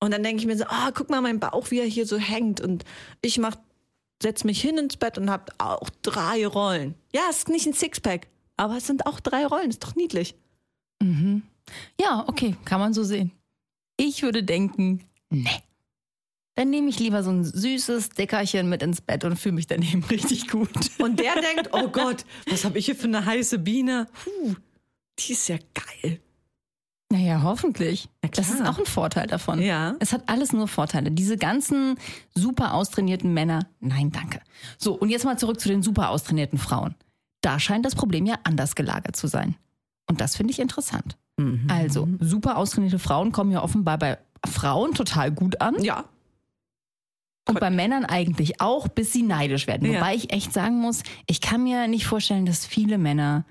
Und 0.00 0.10
dann 0.12 0.22
denke 0.22 0.40
ich 0.42 0.46
mir 0.46 0.56
so, 0.58 0.64
ah, 0.68 0.90
guck 0.92 1.08
mal 1.08 1.22
mein 1.22 1.40
Bauch, 1.40 1.70
wie 1.70 1.78
er 1.80 1.86
hier 1.86 2.06
so 2.06 2.18
hängt. 2.18 2.60
Und 2.60 2.84
ich 3.22 3.38
mach, 3.38 3.56
setz 4.22 4.44
mich 4.44 4.60
hin 4.60 4.78
ins 4.78 4.96
Bett 4.96 5.18
und 5.18 5.30
hab 5.30 5.52
auch 5.58 5.90
drei 6.02 6.46
Rollen. 6.46 6.94
Ja, 7.14 7.22
es 7.30 7.38
ist 7.38 7.48
nicht 7.48 7.66
ein 7.66 7.74
Sixpack, 7.74 8.28
aber 8.56 8.76
es 8.76 8.86
sind 8.86 9.06
auch 9.06 9.20
drei 9.20 9.44
Rollen. 9.46 9.70
Ist 9.70 9.82
doch 9.84 9.94
niedlich. 9.94 10.34
Ja, 12.00 12.24
okay, 12.28 12.56
kann 12.64 12.80
man 12.80 12.94
so 12.94 13.04
sehen. 13.04 13.32
Ich 13.96 14.22
würde 14.22 14.42
denken, 14.42 15.04
nee. 15.30 15.48
Dann 16.54 16.68
nehme 16.70 16.90
ich 16.90 16.98
lieber 16.98 17.22
so 17.22 17.30
ein 17.30 17.44
süßes 17.44 18.10
Dickerchen 18.10 18.68
mit 18.68 18.82
ins 18.82 19.00
Bett 19.00 19.24
und 19.24 19.36
fühle 19.38 19.54
mich 19.54 19.66
daneben 19.66 20.04
richtig 20.10 20.48
gut. 20.48 20.70
Und 20.98 21.18
der 21.18 21.34
denkt, 21.40 21.70
oh 21.72 21.88
Gott, 21.88 22.24
was 22.48 22.64
habe 22.64 22.78
ich 22.78 22.86
hier 22.86 22.96
für 22.96 23.06
eine 23.06 23.24
heiße 23.24 23.58
Biene? 23.58 24.06
Puh, 24.22 24.54
die 25.18 25.32
ist 25.32 25.48
ja 25.48 25.56
geil. 25.74 26.20
Naja, 27.12 27.42
hoffentlich. 27.42 28.08
Na. 28.22 28.30
Das 28.30 28.48
ist 28.48 28.66
auch 28.66 28.78
ein 28.78 28.86
Vorteil 28.86 29.26
davon. 29.26 29.60
Ja. 29.60 29.94
Es 30.00 30.14
hat 30.14 30.22
alles 30.30 30.54
nur 30.54 30.66
Vorteile. 30.66 31.10
Diese 31.10 31.36
ganzen 31.36 31.98
super 32.34 32.72
austrainierten 32.72 33.34
Männer, 33.34 33.66
nein, 33.80 34.10
danke. 34.10 34.40
So, 34.78 34.94
und 34.94 35.10
jetzt 35.10 35.26
mal 35.26 35.38
zurück 35.38 35.60
zu 35.60 35.68
den 35.68 35.82
super 35.82 36.08
austrainierten 36.08 36.58
Frauen. 36.58 36.94
Da 37.42 37.60
scheint 37.60 37.84
das 37.84 37.94
Problem 37.94 38.24
ja 38.24 38.36
anders 38.44 38.74
gelagert 38.74 39.14
zu 39.14 39.26
sein. 39.26 39.56
Und 40.08 40.22
das 40.22 40.36
finde 40.36 40.52
ich 40.52 40.58
interessant. 40.58 41.18
Mhm. 41.36 41.66
Also, 41.68 42.08
super 42.20 42.56
austrainierte 42.56 42.98
Frauen 42.98 43.30
kommen 43.30 43.52
ja 43.52 43.62
offenbar 43.62 43.98
bei 43.98 44.16
Frauen 44.46 44.94
total 44.94 45.30
gut 45.32 45.60
an 45.60 45.82
Ja. 45.84 46.04
und 47.46 47.60
bei 47.60 47.68
Männern 47.68 48.06
eigentlich 48.06 48.62
auch, 48.62 48.88
bis 48.88 49.12
sie 49.12 49.22
neidisch 49.22 49.66
werden. 49.66 49.90
Ja. 49.90 49.98
Wobei 50.00 50.14
ich 50.14 50.32
echt 50.32 50.54
sagen 50.54 50.80
muss, 50.80 51.02
ich 51.26 51.42
kann 51.42 51.62
mir 51.62 51.88
nicht 51.88 52.06
vorstellen, 52.06 52.46
dass 52.46 52.64
viele 52.64 52.96
Männer 52.96 53.44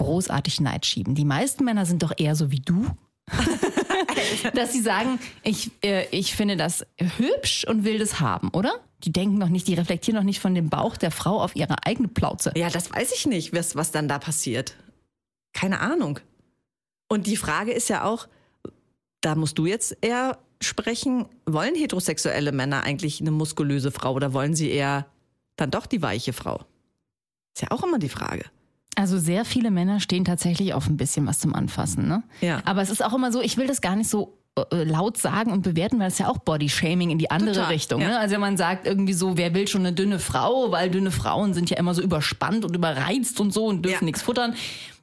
großartig 0.00 0.60
Neid 0.60 0.86
schieben. 0.86 1.14
Die 1.14 1.26
meisten 1.26 1.62
Männer 1.64 1.84
sind 1.84 2.02
doch 2.02 2.12
eher 2.16 2.34
so 2.34 2.50
wie 2.50 2.60
du. 2.60 2.86
dass 4.54 4.72
sie 4.72 4.80
sagen, 4.80 5.20
ich, 5.42 5.70
äh, 5.84 6.06
ich 6.10 6.34
finde 6.34 6.56
das 6.56 6.84
hübsch 7.18 7.64
und 7.64 7.84
will 7.84 7.98
das 7.98 8.18
haben, 8.18 8.48
oder? 8.48 8.72
Die 9.04 9.12
denken 9.12 9.38
noch 9.38 9.50
nicht, 9.50 9.68
die 9.68 9.74
reflektieren 9.74 10.16
noch 10.16 10.24
nicht 10.24 10.40
von 10.40 10.54
dem 10.54 10.68
Bauch 10.68 10.96
der 10.96 11.10
Frau 11.10 11.40
auf 11.40 11.54
ihre 11.54 11.86
eigene 11.86 12.08
Plauze. 12.08 12.52
Ja, 12.56 12.70
das 12.70 12.92
weiß 12.92 13.12
ich 13.12 13.26
nicht, 13.26 13.54
was, 13.54 13.76
was 13.76 13.92
dann 13.92 14.08
da 14.08 14.18
passiert. 14.18 14.74
Keine 15.52 15.80
Ahnung. 15.80 16.18
Und 17.08 17.26
die 17.26 17.36
Frage 17.36 17.72
ist 17.72 17.88
ja 17.88 18.04
auch, 18.04 18.26
da 19.20 19.34
musst 19.34 19.58
du 19.58 19.66
jetzt 19.66 19.96
eher 20.00 20.38
sprechen, 20.62 21.26
wollen 21.46 21.74
heterosexuelle 21.74 22.52
Männer 22.52 22.82
eigentlich 22.82 23.20
eine 23.20 23.30
muskulöse 23.30 23.90
Frau 23.90 24.14
oder 24.14 24.32
wollen 24.32 24.54
sie 24.54 24.70
eher 24.70 25.06
dann 25.56 25.70
doch 25.70 25.86
die 25.86 26.02
weiche 26.02 26.32
Frau? 26.32 26.64
Ist 27.54 27.62
ja 27.62 27.70
auch 27.70 27.84
immer 27.84 27.98
die 27.98 28.08
Frage. 28.08 28.46
Also 29.00 29.18
sehr 29.18 29.46
viele 29.46 29.70
Männer 29.70 29.98
stehen 29.98 30.26
tatsächlich 30.26 30.74
auf 30.74 30.86
ein 30.86 30.98
bisschen 30.98 31.26
was 31.26 31.38
zum 31.38 31.54
Anfassen, 31.54 32.06
ne? 32.06 32.22
Ja. 32.42 32.60
Aber 32.66 32.82
es 32.82 32.90
ist 32.90 33.02
auch 33.02 33.14
immer 33.14 33.32
so, 33.32 33.40
ich 33.40 33.56
will 33.56 33.66
das 33.66 33.80
gar 33.80 33.96
nicht 33.96 34.10
so 34.10 34.36
laut 34.70 35.16
sagen 35.16 35.52
und 35.52 35.62
bewerten, 35.62 35.98
weil 35.98 36.08
es 36.08 36.18
ja 36.18 36.28
auch 36.28 36.38
Body-Shaming 36.38 37.10
in 37.10 37.18
die 37.18 37.30
andere 37.30 37.52
Total, 37.54 37.68
Richtung. 37.72 38.00
ja. 38.00 38.08
Ne? 38.08 38.18
Also 38.18 38.34
wenn 38.34 38.40
man 38.40 38.56
sagt 38.56 38.86
irgendwie 38.86 39.12
so, 39.12 39.36
wer 39.36 39.54
will 39.54 39.68
schon 39.68 39.82
eine 39.82 39.92
dünne 39.92 40.18
Frau, 40.18 40.70
weil 40.72 40.90
dünne 40.90 41.10
Frauen 41.10 41.54
sind 41.54 41.70
ja 41.70 41.76
immer 41.76 41.94
so 41.94 42.02
überspannt 42.02 42.64
und 42.64 42.74
überreizt 42.74 43.40
und 43.40 43.52
so 43.52 43.66
und 43.66 43.82
dürfen 43.84 44.00
Ja. 44.02 44.04
nichts 44.06 44.22
futtern. 44.22 44.54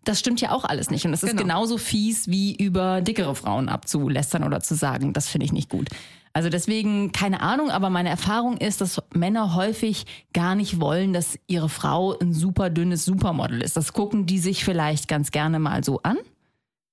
Das 0.03 0.19
stimmt 0.19 0.39
ja 0.39 0.51
auch 0.51 0.63
alles 0.63 0.89
nicht. 0.89 1.05
Und 1.05 1.13
es 1.13 1.21
ist 1.23 1.31
Genau. 1.31 1.41
genauso 1.43 1.77
fies, 1.77 2.27
wie 2.29 2.55
über 2.55 3.01
dickere 3.01 3.35
Frauen 3.35 3.67
abzulästern 3.69 4.43
oder 4.43 4.61
zu 4.61 4.75
sagen. 4.75 5.11
Das 5.13 5.27
finde 5.27 5.45
ich 5.45 5.51
nicht 5.51 5.69
gut. 5.69 5.89
Also 6.33 6.49
deswegen, 6.49 7.11
keine 7.11 7.41
Ahnung, 7.41 7.71
aber 7.71 7.89
meine 7.89 8.09
Erfahrung 8.09 8.57
ist, 8.57 8.79
dass 8.79 9.01
Männer 9.13 9.55
häufig 9.55 10.05
gar 10.33 10.53
nicht 10.53 10.79
wollen, 10.79 11.11
dass 11.11 11.39
ihre 11.47 11.67
Frau 11.67 12.15
ein 12.19 12.31
super 12.31 12.69
dünnes 12.69 13.05
Supermodel 13.05 13.61
ist. 13.63 13.75
Das 13.75 13.91
gucken 13.91 14.27
die 14.27 14.37
sich 14.37 14.63
vielleicht 14.63 15.07
ganz 15.07 15.31
gerne 15.31 15.57
mal 15.57 15.83
so 15.83 15.99
an. 16.03 16.17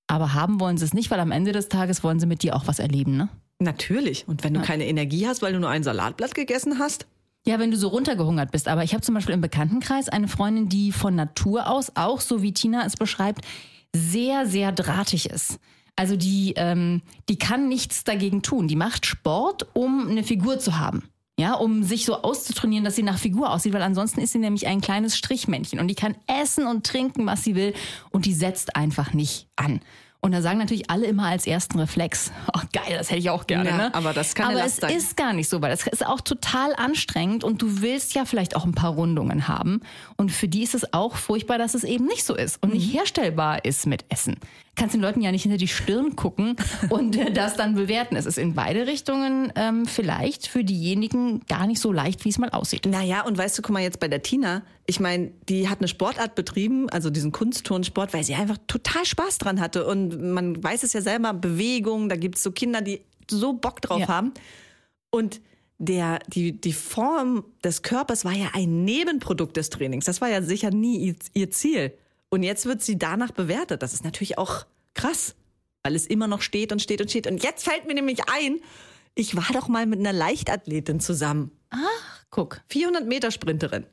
Aber 0.07 0.35
haben 0.35 0.61
wollen 0.61 0.77
sie 0.77 0.85
es 0.85 0.95
nicht, 0.95 1.11
weil 1.11 1.21
am 1.21 1.33
Ende 1.33 1.53
des 1.53 1.69
Tages 1.69 2.05
wollen 2.05 2.21
sie 2.21 2.27
mit 2.27 2.43
dir 2.43 2.57
auch 2.57 2.67
was 2.67 2.79
erleben, 2.79 3.17
ne? 3.17 3.29
Natürlich. 3.59 4.27
Und 4.29 4.45
wenn 4.45 4.55
du 4.55 4.61
keine 4.61 4.87
Energie 4.87 5.27
hast, 5.27 5.41
weil 5.41 5.53
du 5.53 5.61
nur 5.61 5.71
ein 5.71 5.83
Salatblatt 5.83 6.35
gegessen 6.35 6.79
hast? 6.79 7.07
Ja, 7.47 7.59
wenn 7.59 7.71
du 7.71 7.77
so 7.77 7.89
runtergehungert 7.89 8.51
bist. 8.51 8.69
Aber 8.69 8.85
ich 8.85 8.95
habe 8.95 9.03
zum 9.03 9.15
Beispiel 9.15 9.35
im 9.35 9.41
Bekanntenkreis 9.41 10.09
eine 10.09 10.29
Freundin, 10.29 10.69
die 10.69 10.93
von 10.93 11.15
Natur 11.15 11.69
aus, 11.69 11.93
auch 11.95 12.21
so 12.21 12.43
wie 12.43 12.53
Tina 12.53 12.85
es 12.85 12.97
beschreibt, 12.97 13.45
sehr, 13.95 14.47
sehr 14.47 14.73
drahtig 14.73 15.31
ist. 15.31 15.59
Also 15.97 16.17
die, 16.17 16.55
ähm, 16.57 17.03
die 17.29 17.39
kann 17.39 17.69
nichts 17.69 18.03
dagegen 18.03 18.43
tun. 18.43 18.67
Die 18.67 18.77
macht 18.77 19.07
Sport, 19.07 19.69
um 19.75 20.09
eine 20.09 20.25
Figur 20.25 20.59
zu 20.59 20.79
haben. 20.79 21.05
Ja, 21.39 21.55
um 21.55 21.83
sich 21.83 22.05
so 22.05 22.23
auszutrainieren, 22.23 22.85
dass 22.85 22.95
sie 22.95 23.03
nach 23.03 23.19
Figur 23.19 23.53
aussieht, 23.53 23.73
weil 23.73 23.83
ansonsten 23.83 24.21
ist 24.21 24.33
sie 24.33 24.39
nämlich 24.39 24.69
ein 24.69 24.81
kleines 24.81 25.17
Strichmännchen 25.17 25.81
und 25.81 25.89
die 25.89 25.97
kann 25.97 26.15
essen 26.29 26.67
und 26.67 26.87
trinken, 26.87 27.27
was 27.27 27.43
sie 27.43 27.57
will 27.57 27.75
und 28.11 28.25
die 28.27 28.35
setzt 28.35 28.77
einfach 28.77 29.13
nicht 29.15 29.49
an. 29.57 29.81
Und 30.21 30.33
da 30.33 30.41
sagen 30.41 30.59
natürlich 30.59 30.91
alle 30.91 31.07
immer 31.07 31.27
als 31.27 31.47
ersten 31.47 31.79
Reflex, 31.79 32.31
oh 32.57 32.61
geil, 32.73 32.97
das 32.97 33.11
hätte 33.11 33.19
ich 33.19 33.31
auch 33.31 33.47
gerne. 33.49 33.69
Ja, 33.71 33.77
ne? 33.77 33.95
aber 33.95 34.13
das 34.15 34.35
kann 34.37 34.53
Aber 34.53 34.65
es 34.65 34.77
sein. 34.77 34.95
ist 34.97 35.17
gar 35.17 35.33
nicht 35.33 35.49
so, 35.51 35.61
weil 35.61 35.71
das 35.71 35.87
ist 35.89 36.07
auch 36.07 36.21
total 36.21 36.73
anstrengend 36.77 37.43
und 37.43 37.61
du 37.61 37.83
willst 37.83 38.15
ja 38.15 38.25
vielleicht 38.25 38.55
auch 38.57 38.65
ein 38.65 38.73
paar 38.73 38.93
Rundungen 38.95 39.49
haben. 39.49 39.81
Und 40.17 40.31
für 40.31 40.47
die 40.49 40.63
ist 40.63 40.75
es 40.75 40.95
auch 40.95 41.17
furchtbar, 41.17 41.59
dass 41.59 41.75
es 41.75 41.83
eben 41.85 42.07
nicht 42.07 42.25
so 42.25 42.37
ist 42.37 42.63
und 42.63 42.69
Mhm. 42.71 42.77
nicht 42.77 42.95
herstellbar 42.95 43.65
ist 43.65 43.87
mit 43.87 44.05
Essen. 44.09 44.37
Kannst 44.77 44.95
den 44.95 45.01
Leuten 45.01 45.21
ja 45.21 45.31
nicht 45.31 45.43
hinter 45.43 45.57
die 45.59 45.69
Stirn 45.69 46.17
gucken 46.17 46.57
und 46.91 47.17
äh, 47.17 47.33
das 47.33 47.57
dann 47.57 47.75
bewerten. 47.75 48.17
Es 48.17 48.27
ist 48.27 48.39
in 48.39 48.55
beide 48.55 48.87
Richtungen 48.87 49.53
ähm, 49.55 49.87
vielleicht 49.87 50.49
für 50.49 50.65
diejenigen 50.65 51.41
gar 51.47 51.67
nicht 51.67 51.81
so 51.81 51.93
leicht, 51.93 52.25
wie 52.25 52.29
es 52.31 52.39
mal 52.39 52.51
aussieht. 52.51 52.87
Naja, 52.87 53.25
und 53.25 53.39
weißt 53.39 53.57
du, 53.57 53.63
guck 53.63 53.73
mal 53.73 53.83
jetzt 53.83 54.01
bei 54.01 54.09
der 54.09 54.23
Tina, 54.23 54.63
ich 54.87 54.99
meine, 55.01 55.31
die 55.49 55.69
hat 55.69 55.79
eine 55.79 55.89
Sportart 55.89 56.35
betrieben, 56.35 56.89
also 56.91 57.09
diesen 57.11 57.31
Kunstturnsport, 57.33 58.13
weil 58.13 58.25
sie 58.25 58.35
einfach 58.35 58.59
total 58.67 59.05
Spaß 59.05 59.39
dran 59.39 59.61
hatte. 59.61 59.87
Und 59.87 60.21
man 60.33 60.63
weiß 60.63 60.83
es 60.83 60.93
ja 60.93 61.01
selber, 61.01 61.33
Bewegung, 61.35 62.09
da 62.09 62.17
gibt 62.17 62.37
es 62.37 62.43
so 62.43 62.51
Kinder, 62.51 62.81
die 62.83 63.01
so 63.31 63.53
Bock 63.53 63.81
drauf 63.81 64.01
Ja. 64.01 64.09
haben. 64.09 64.33
Und 65.11 65.41
der, 65.79 66.19
die, 66.29 66.61
die 66.61 66.73
Form 66.73 67.45
des 67.63 67.83
Körpers 67.83 68.25
war 68.25 68.33
ja 68.33 68.49
ein 68.55 68.85
Nebenprodukt 68.85 69.57
des 69.57 69.71
Trainings. 69.71 70.05
Das 70.05 70.21
war 70.21 70.29
ja 70.29 70.43
sicher 70.43 70.71
nie 70.71 70.99
ihr, 70.99 71.15
ihr 71.35 71.51
Ziel. 71.51 71.93
Und 72.35 72.43
jetzt 72.43 72.67
wird 72.67 72.83
sie 72.83 72.99
danach 72.99 73.31
bewertet. 73.31 73.83
Das 73.83 73.95
ist 73.95 74.05
natürlich 74.05 74.39
auch 74.39 74.67
krass, 74.95 75.35
weil 75.83 75.95
es 75.95 76.07
immer 76.07 76.27
noch 76.27 76.43
steht 76.43 76.73
und 76.73 76.83
steht 76.83 77.01
und 77.01 77.09
steht. 77.11 77.27
Und 77.27 77.43
jetzt 77.43 77.65
fällt 77.65 77.87
mir 77.87 77.95
nämlich 77.95 78.21
ein, 78.29 78.61
ich 79.15 79.37
war 79.37 79.47
doch 79.53 79.69
mal 79.69 79.87
mit 79.87 80.01
einer 80.01 80.13
Leichtathletin 80.13 81.01
zusammen. 81.01 81.53
Guck. 82.31 82.61
400 82.69 83.07
Meter 83.07 83.31
Sprinterin. 83.31 83.87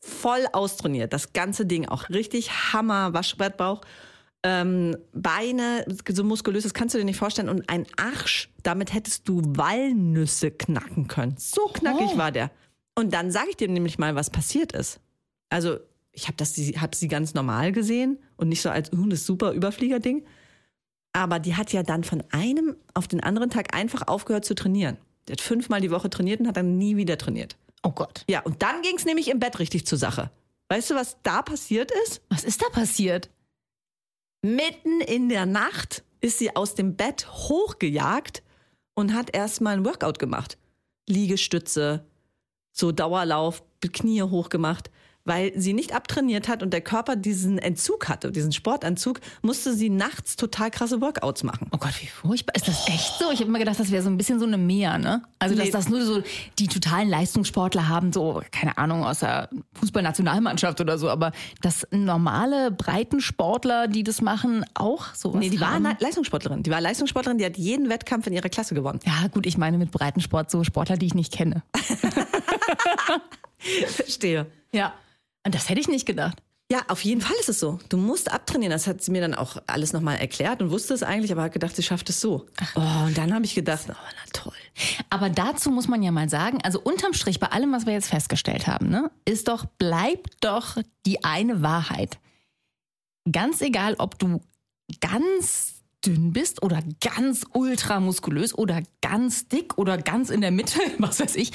Voll 0.00 0.46
austrainiert. 0.52 1.12
Das 1.12 1.32
ganze 1.32 1.66
Ding 1.66 1.86
auch 1.86 2.08
richtig 2.08 2.72
Hammer, 2.72 3.12
Waschbrettbauch. 3.12 3.82
Ähm, 4.42 4.96
Beine, 5.12 5.84
so 6.10 6.22
muskulös, 6.22 6.62
das 6.62 6.72
kannst 6.74 6.94
du 6.94 6.98
dir 6.98 7.04
nicht 7.04 7.18
vorstellen. 7.18 7.48
Und 7.48 7.68
ein 7.68 7.86
Arsch, 7.96 8.50
damit 8.62 8.94
hättest 8.94 9.28
du 9.28 9.42
Walnüsse 9.44 10.50
knacken 10.50 11.08
können. 11.08 11.34
So 11.38 11.66
knackig 11.66 12.10
Oh. 12.14 12.16
war 12.18 12.32
der. 12.32 12.50
Und 12.94 13.12
dann 13.12 13.30
sage 13.30 13.48
ich 13.50 13.56
dir 13.56 13.68
nämlich 13.68 13.98
mal, 13.98 14.14
was 14.14 14.30
passiert 14.30 14.72
ist. 14.72 15.00
Also, 15.50 15.78
ich 16.16 16.28
habe 16.28 16.42
hab 16.44 16.94
sie 16.94 17.08
ganz 17.08 17.34
normal 17.34 17.72
gesehen 17.72 18.18
und 18.36 18.48
nicht 18.48 18.62
so 18.62 18.70
als, 18.70 18.90
uh, 18.92 19.06
das 19.06 19.26
super 19.26 19.52
Überfliegerding. 19.52 20.24
Aber 21.12 21.38
die 21.38 21.54
hat 21.54 21.72
ja 21.72 21.82
dann 21.82 22.04
von 22.04 22.24
einem 22.30 22.74
auf 22.94 23.06
den 23.06 23.22
anderen 23.22 23.50
Tag 23.50 23.76
einfach 23.76 24.08
aufgehört 24.08 24.44
zu 24.44 24.54
trainieren. 24.54 24.96
Die 25.28 25.32
hat 25.32 25.42
fünfmal 25.42 25.80
die 25.80 25.90
Woche 25.90 26.08
trainiert 26.08 26.40
und 26.40 26.48
hat 26.48 26.56
dann 26.56 26.78
nie 26.78 26.96
wieder 26.96 27.18
trainiert. 27.18 27.56
Oh 27.82 27.90
Gott. 27.90 28.24
Ja, 28.28 28.40
und 28.40 28.62
dann 28.62 28.80
ging 28.82 28.96
es 28.96 29.04
nämlich 29.04 29.28
im 29.28 29.38
Bett 29.38 29.58
richtig 29.58 29.86
zur 29.86 29.98
Sache. 29.98 30.30
Weißt 30.68 30.90
du, 30.90 30.94
was 30.94 31.18
da 31.22 31.42
passiert 31.42 31.92
ist? 32.06 32.22
Was 32.30 32.44
ist 32.44 32.62
da 32.62 32.68
passiert? 32.70 33.30
Mitten 34.42 35.00
in 35.02 35.28
der 35.28 35.44
Nacht 35.44 36.02
ist 36.20 36.38
sie 36.38 36.56
aus 36.56 36.74
dem 36.74 36.96
Bett 36.96 37.28
hochgejagt 37.30 38.42
und 38.94 39.12
hat 39.12 39.34
erstmal 39.36 39.74
ein 39.74 39.84
Workout 39.84 40.18
gemacht. 40.18 40.56
Liegestütze, 41.08 42.04
so 42.72 42.90
Dauerlauf, 42.90 43.62
Knie 43.92 44.22
hochgemacht. 44.22 44.90
Weil 45.26 45.52
sie 45.56 45.74
nicht 45.74 45.92
abtrainiert 45.94 46.48
hat 46.48 46.62
und 46.62 46.72
der 46.72 46.80
Körper 46.80 47.16
diesen 47.16 47.58
Entzug 47.58 48.08
hatte, 48.08 48.32
diesen 48.32 48.52
Sportanzug, 48.52 49.20
musste 49.42 49.74
sie 49.74 49.90
nachts 49.90 50.36
total 50.36 50.70
krasse 50.70 51.00
Workouts 51.02 51.42
machen. 51.42 51.68
Oh 51.72 51.78
Gott, 51.78 52.00
wie 52.00 52.06
furchtbar. 52.06 52.54
Ist 52.54 52.68
das 52.68 52.88
echt 52.88 53.18
so? 53.18 53.26
Ich 53.32 53.40
habe 53.40 53.48
immer 53.48 53.58
gedacht, 53.58 53.78
das 53.78 53.90
wäre 53.90 54.02
so 54.02 54.08
ein 54.08 54.16
bisschen 54.16 54.38
so 54.38 54.46
eine 54.46 54.56
Mehr, 54.56 54.96
ne? 54.98 55.22
Also, 55.40 55.54
dass 55.54 55.64
Nee. 55.66 55.70
das 55.72 55.88
nur 55.88 56.02
so 56.06 56.22
die 56.58 56.68
totalen 56.68 57.08
Leistungssportler 57.08 57.88
haben, 57.88 58.12
so, 58.12 58.40
keine 58.52 58.78
Ahnung, 58.78 59.04
aus 59.04 59.18
der 59.18 59.50
Fußballnationalmannschaft 59.80 60.80
oder 60.80 60.96
so, 60.96 61.10
aber 61.10 61.32
dass 61.60 61.86
normale 61.90 62.70
Breitensportler, 62.70 63.88
die 63.88 64.04
das 64.04 64.22
machen, 64.22 64.64
auch 64.74 65.12
sowas 65.14 65.40
Nee, 65.40 65.50
die 65.50 65.60
war 65.60 65.72
haben. 65.72 65.86
eine 65.86 65.96
Leistungssportlerin. 65.98 66.62
Die 66.62 66.70
war 66.70 66.80
Leistungssportlerin, 66.80 67.38
die 67.38 67.44
hat 67.44 67.56
jeden 67.56 67.88
Wettkampf 67.88 68.28
in 68.28 68.32
ihrer 68.32 68.48
Klasse 68.48 68.74
gewonnen. 68.76 69.00
Ja, 69.04 69.26
gut, 69.28 69.44
ich 69.46 69.58
meine 69.58 69.76
mit 69.76 69.90
Breitensport 69.90 70.52
so 70.52 70.62
Sportler, 70.62 70.96
die 70.96 71.06
ich 71.06 71.14
nicht 71.14 71.32
kenne. 71.32 71.64
Verstehe. 73.58 74.46
Ja. 74.72 74.92
Und 75.46 75.54
das 75.54 75.68
hätte 75.68 75.80
ich 75.80 75.86
nicht 75.86 76.06
gedacht. 76.06 76.42
Ja, 76.72 76.82
auf 76.88 77.04
jeden 77.04 77.20
Fall 77.20 77.36
ist 77.38 77.48
es 77.48 77.60
so. 77.60 77.78
Du 77.88 77.96
musst 77.96 78.32
abtrainieren. 78.32 78.72
Das 78.72 78.88
hat 78.88 79.00
sie 79.00 79.12
mir 79.12 79.20
dann 79.20 79.34
auch 79.34 79.58
alles 79.68 79.92
nochmal 79.92 80.16
erklärt 80.16 80.60
und 80.60 80.72
wusste 80.72 80.92
es 80.92 81.04
eigentlich, 81.04 81.30
aber 81.30 81.42
hat 81.42 81.52
gedacht, 81.52 81.76
sie 81.76 81.84
schafft 81.84 82.10
es 82.10 82.20
so. 82.20 82.46
Oh, 82.74 83.04
und 83.06 83.16
dann 83.16 83.32
habe 83.32 83.44
ich 83.44 83.54
gedacht, 83.54 83.84
oh, 83.88 83.92
na 83.94 84.32
toll. 84.32 84.52
Aber 85.08 85.30
dazu 85.30 85.70
muss 85.70 85.86
man 85.86 86.02
ja 86.02 86.10
mal 86.10 86.28
sagen, 86.28 86.58
also 86.64 86.80
unterm 86.80 87.12
Strich 87.12 87.38
bei 87.38 87.46
allem, 87.46 87.70
was 87.70 87.86
wir 87.86 87.92
jetzt 87.92 88.08
festgestellt 88.08 88.66
haben, 88.66 88.88
ne, 88.88 89.12
ist 89.24 89.46
doch, 89.46 89.66
bleibt 89.78 90.38
doch 90.40 90.78
die 91.06 91.22
eine 91.22 91.62
Wahrheit. 91.62 92.18
Ganz 93.30 93.60
egal, 93.60 93.94
ob 93.98 94.18
du 94.18 94.40
ganz 95.00 95.75
dünn 96.06 96.32
bist 96.32 96.62
oder 96.62 96.82
ganz 97.00 97.44
ultramuskulös 97.52 98.56
oder 98.56 98.82
ganz 99.02 99.48
dick 99.48 99.76
oder 99.78 99.98
ganz 99.98 100.30
in 100.30 100.40
der 100.40 100.50
Mitte, 100.50 100.78
was 100.98 101.20
weiß 101.20 101.36
ich. 101.36 101.52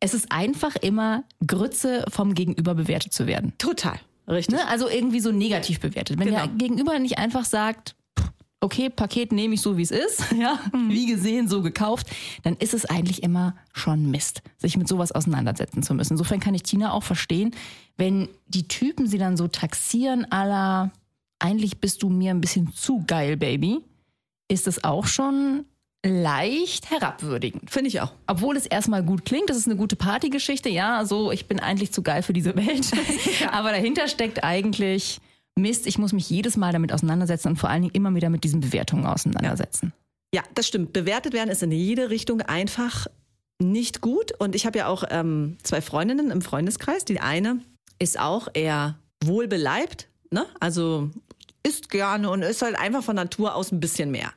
Es 0.00 0.14
ist 0.14 0.30
einfach 0.30 0.76
immer 0.76 1.24
Grütze 1.46 2.04
vom 2.08 2.34
Gegenüber 2.34 2.74
bewertet 2.74 3.12
zu 3.12 3.26
werden. 3.26 3.52
Total. 3.58 3.98
Richtig. 4.28 4.56
Ne? 4.56 4.66
Also 4.68 4.88
irgendwie 4.88 5.20
so 5.20 5.32
negativ 5.32 5.80
bewertet. 5.80 6.18
Wenn 6.18 6.28
Genau. 6.28 6.38
der 6.46 6.48
Gegenüber 6.48 6.98
nicht 6.98 7.18
einfach 7.18 7.44
sagt, 7.44 7.94
okay, 8.60 8.90
Paket 8.90 9.32
nehme 9.32 9.54
ich 9.54 9.60
so, 9.62 9.76
wie 9.76 9.82
es 9.82 9.90
ist, 9.90 10.32
ja, 10.38 10.58
wie 10.88 11.06
gesehen, 11.06 11.48
so 11.48 11.62
gekauft, 11.62 12.08
dann 12.42 12.56
ist 12.56 12.74
es 12.74 12.84
eigentlich 12.84 13.22
immer 13.22 13.54
schon 13.72 14.10
Mist, 14.10 14.42
sich 14.58 14.76
mit 14.76 14.88
sowas 14.88 15.12
auseinandersetzen 15.12 15.82
zu 15.82 15.94
müssen. 15.94 16.14
Insofern 16.14 16.40
kann 16.40 16.54
ich 16.54 16.62
Tina 16.64 16.92
auch 16.92 17.04
verstehen, 17.04 17.54
wenn 17.96 18.28
die 18.46 18.68
Typen 18.68 19.06
sie 19.06 19.18
dann 19.18 19.36
so 19.36 19.48
taxieren, 19.48 20.30
aller 20.30 20.90
eigentlich 21.38 21.78
bist 21.80 22.02
du 22.02 22.08
mir 22.08 22.30
ein 22.30 22.40
bisschen 22.40 22.72
zu 22.72 23.04
geil, 23.06 23.36
Baby, 23.36 23.80
ist 24.48 24.66
es 24.66 24.84
auch 24.84 25.06
schon 25.06 25.64
leicht 26.04 26.90
herabwürdigend. 26.90 27.70
Finde 27.70 27.88
ich 27.88 28.00
auch. 28.00 28.12
Obwohl 28.26 28.56
es 28.56 28.66
erstmal 28.66 29.02
gut 29.02 29.24
klingt, 29.24 29.50
das 29.50 29.56
ist 29.56 29.66
eine 29.66 29.76
gute 29.76 29.96
Partygeschichte, 29.96 30.68
ja, 30.68 31.04
so 31.04 31.32
ich 31.32 31.46
bin 31.46 31.60
eigentlich 31.60 31.92
zu 31.92 32.02
geil 32.02 32.22
für 32.22 32.32
diese 32.32 32.56
Welt. 32.56 32.90
Aber 33.52 33.70
dahinter 33.70 34.08
steckt 34.08 34.44
eigentlich 34.44 35.20
Mist, 35.56 35.86
ich 35.86 35.98
muss 35.98 36.12
mich 36.12 36.30
jedes 36.30 36.56
Mal 36.56 36.72
damit 36.72 36.92
auseinandersetzen 36.92 37.48
und 37.48 37.56
vor 37.56 37.68
allen 37.68 37.82
Dingen 37.82 37.94
immer 37.94 38.14
wieder 38.14 38.30
mit 38.30 38.44
diesen 38.44 38.60
Bewertungen 38.60 39.06
auseinandersetzen. 39.06 39.92
Ja, 40.32 40.42
das 40.54 40.68
stimmt. 40.68 40.92
Bewertet 40.92 41.32
werden 41.32 41.50
ist 41.50 41.62
in 41.62 41.72
jede 41.72 42.10
Richtung 42.10 42.42
einfach 42.42 43.06
nicht 43.58 44.00
gut. 44.00 44.32
Und 44.38 44.54
ich 44.54 44.66
habe 44.66 44.78
ja 44.78 44.86
auch 44.86 45.04
ähm, 45.10 45.56
zwei 45.62 45.80
Freundinnen 45.80 46.30
im 46.30 46.42
Freundeskreis. 46.42 47.04
Die 47.04 47.20
eine 47.20 47.60
ist 47.98 48.20
auch 48.20 48.48
eher 48.54 48.98
wohlbeleibt, 49.24 50.08
ne? 50.30 50.46
Also 50.60 51.10
isst 51.62 51.90
gerne 51.90 52.30
und 52.30 52.42
ist 52.42 52.62
halt 52.62 52.78
einfach 52.78 53.02
von 53.02 53.16
Natur 53.16 53.54
aus 53.54 53.72
ein 53.72 53.80
bisschen 53.80 54.10
mehr. 54.10 54.32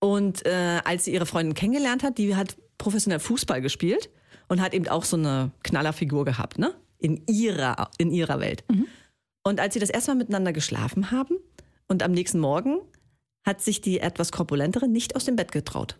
Und 0.00 0.46
äh, 0.46 0.80
als 0.84 1.04
sie 1.04 1.12
ihre 1.12 1.26
Freundin 1.26 1.54
kennengelernt 1.54 2.02
hat, 2.02 2.18
die 2.18 2.34
hat 2.34 2.56
professionell 2.78 3.20
Fußball 3.20 3.60
gespielt 3.60 4.10
und 4.48 4.60
hat 4.60 4.74
eben 4.74 4.88
auch 4.88 5.04
so 5.04 5.16
eine 5.16 5.52
Knallerfigur 5.62 6.24
gehabt, 6.24 6.58
ne? 6.58 6.74
In 6.98 7.22
ihrer, 7.26 7.90
in 7.98 8.10
ihrer 8.10 8.40
Welt. 8.40 8.64
Und 9.42 9.60
als 9.60 9.74
sie 9.74 9.80
das 9.80 9.90
erste 9.90 10.10
Mal 10.10 10.18
miteinander 10.18 10.52
geschlafen 10.52 11.10
haben 11.10 11.36
und 11.88 12.02
am 12.02 12.12
nächsten 12.12 12.40
Morgen 12.40 12.80
hat 13.46 13.62
sich 13.62 13.80
die 13.80 14.00
etwas 14.00 14.32
korpulentere 14.32 14.86
nicht 14.86 15.16
aus 15.16 15.24
dem 15.24 15.36
Bett 15.36 15.52
getraut. 15.52 15.98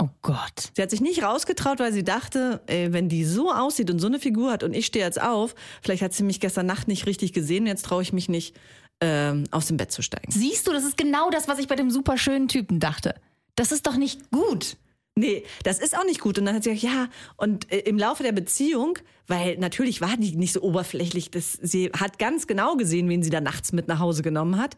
Oh 0.00 0.08
Gott. 0.20 0.72
Sie 0.74 0.82
hat 0.82 0.90
sich 0.90 1.00
nicht 1.00 1.22
rausgetraut, 1.22 1.78
weil 1.78 1.92
sie 1.92 2.04
dachte, 2.04 2.60
ey, 2.66 2.92
wenn 2.92 3.08
die 3.08 3.24
so 3.24 3.50
aussieht 3.50 3.90
und 3.90 3.98
so 3.98 4.08
eine 4.08 4.18
Figur 4.18 4.50
hat 4.50 4.62
und 4.62 4.74
ich 4.74 4.86
stehe 4.86 5.04
jetzt 5.04 5.20
auf, 5.20 5.54
vielleicht 5.80 6.02
hat 6.02 6.12
sie 6.12 6.22
mich 6.22 6.40
gestern 6.40 6.66
Nacht 6.66 6.86
nicht 6.86 7.06
richtig 7.06 7.32
gesehen, 7.32 7.66
jetzt 7.66 7.86
traue 7.86 8.02
ich 8.02 8.12
mich 8.12 8.28
nicht, 8.28 8.54
ähm, 9.00 9.44
aus 9.50 9.66
dem 9.66 9.76
Bett 9.76 9.92
zu 9.92 10.02
steigen. 10.02 10.30
Siehst 10.30 10.66
du, 10.66 10.72
das 10.72 10.84
ist 10.84 10.96
genau 10.96 11.30
das, 11.30 11.48
was 11.48 11.58
ich 11.58 11.68
bei 11.68 11.76
dem 11.76 11.90
super 11.90 12.18
schönen 12.18 12.48
Typen 12.48 12.80
dachte. 12.80 13.14
Das 13.54 13.72
ist 13.72 13.86
doch 13.86 13.96
nicht 13.96 14.30
gut. 14.30 14.76
Nee, 15.18 15.44
das 15.64 15.78
ist 15.78 15.96
auch 15.96 16.04
nicht 16.04 16.20
gut. 16.20 16.38
Und 16.38 16.44
dann 16.44 16.56
hat 16.56 16.64
sie 16.64 16.74
gesagt, 16.74 16.94
ja, 16.94 17.08
und 17.36 17.72
äh, 17.72 17.78
im 17.80 17.98
Laufe 17.98 18.22
der 18.22 18.32
Beziehung, 18.32 18.98
weil 19.26 19.56
natürlich 19.56 20.02
war 20.02 20.16
die 20.18 20.36
nicht 20.36 20.52
so 20.52 20.60
oberflächlich, 20.60 21.30
das, 21.30 21.54
sie 21.54 21.90
hat 21.98 22.18
ganz 22.18 22.46
genau 22.46 22.76
gesehen, 22.76 23.08
wen 23.08 23.22
sie 23.22 23.30
da 23.30 23.40
nachts 23.40 23.72
mit 23.72 23.88
nach 23.88 23.98
Hause 23.98 24.22
genommen 24.22 24.58
hat. 24.58 24.76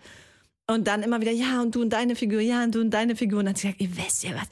Und 0.70 0.86
dann 0.86 1.02
immer 1.02 1.22
wieder, 1.22 1.32
ja, 1.32 1.62
und 1.62 1.74
du 1.74 1.80
und 1.80 1.90
deine 1.94 2.14
Figur, 2.14 2.40
ja, 2.42 2.62
und 2.62 2.74
du 2.74 2.80
und 2.82 2.90
deine 2.90 3.16
Figur. 3.16 3.38
Und 3.38 3.46
dann 3.46 3.54
hat 3.54 3.58
sie 3.58 3.68
gesagt, 3.68 3.80
ihr 3.80 3.96
wisst 3.96 4.22
ja 4.22 4.32
was, 4.34 4.48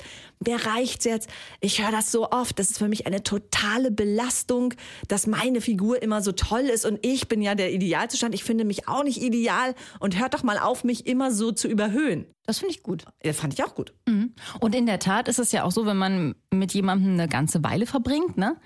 mir 0.47 0.57
reicht's 0.65 1.05
jetzt. 1.05 1.29
Ich 1.61 1.83
höre 1.83 1.91
das 1.91 2.11
so 2.11 2.31
oft. 2.31 2.59
Das 2.59 2.71
ist 2.71 2.79
für 2.79 2.89
mich 2.89 3.07
eine 3.07 3.23
totale 3.23 3.91
Belastung, 3.91 4.73
dass 5.09 5.27
meine 5.27 5.61
Figur 5.61 6.03
immer 6.03 6.23
so 6.23 6.33
toll 6.33 6.63
ist. 6.63 6.87
Und 6.87 7.05
ich 7.05 7.29
bin 7.29 7.43
ja 7.43 7.55
der 7.55 7.71
Idealzustand. 7.71 8.35
Ich 8.35 8.45
finde 8.45 8.65
mich 8.65 8.89
auch 8.89 9.05
nicht 9.05 9.21
ideal. 9.21 9.75
Und 10.01 10.19
hört 10.19 10.33
doch 10.33 10.43
mal 10.43 10.59
auf, 10.59 10.85
mich 10.85 11.07
immer 11.07 11.33
so 11.33 11.53
zu 11.53 11.69
überhöhen. 11.69 12.25
Das 12.47 12.61
finde 12.61 12.75
ich 12.75 12.83
gut. 12.83 13.05
Ja, 13.23 13.35
fand 13.35 13.53
ich 13.53 13.63
auch 13.63 13.75
gut. 13.75 13.93
Und 14.61 14.75
in 14.75 14.87
der 14.87 15.01
Tat 15.01 15.29
ist 15.29 15.39
es 15.39 15.53
ja 15.53 15.65
auch 15.65 15.73
so, 15.73 15.85
wenn 15.85 15.99
man 15.99 16.35
mit 16.51 16.73
jemandem 16.73 17.13
eine 17.13 17.29
ganze 17.29 17.63
Weile 17.63 17.85
verbringt, 17.85 18.39
ne, 18.39 18.57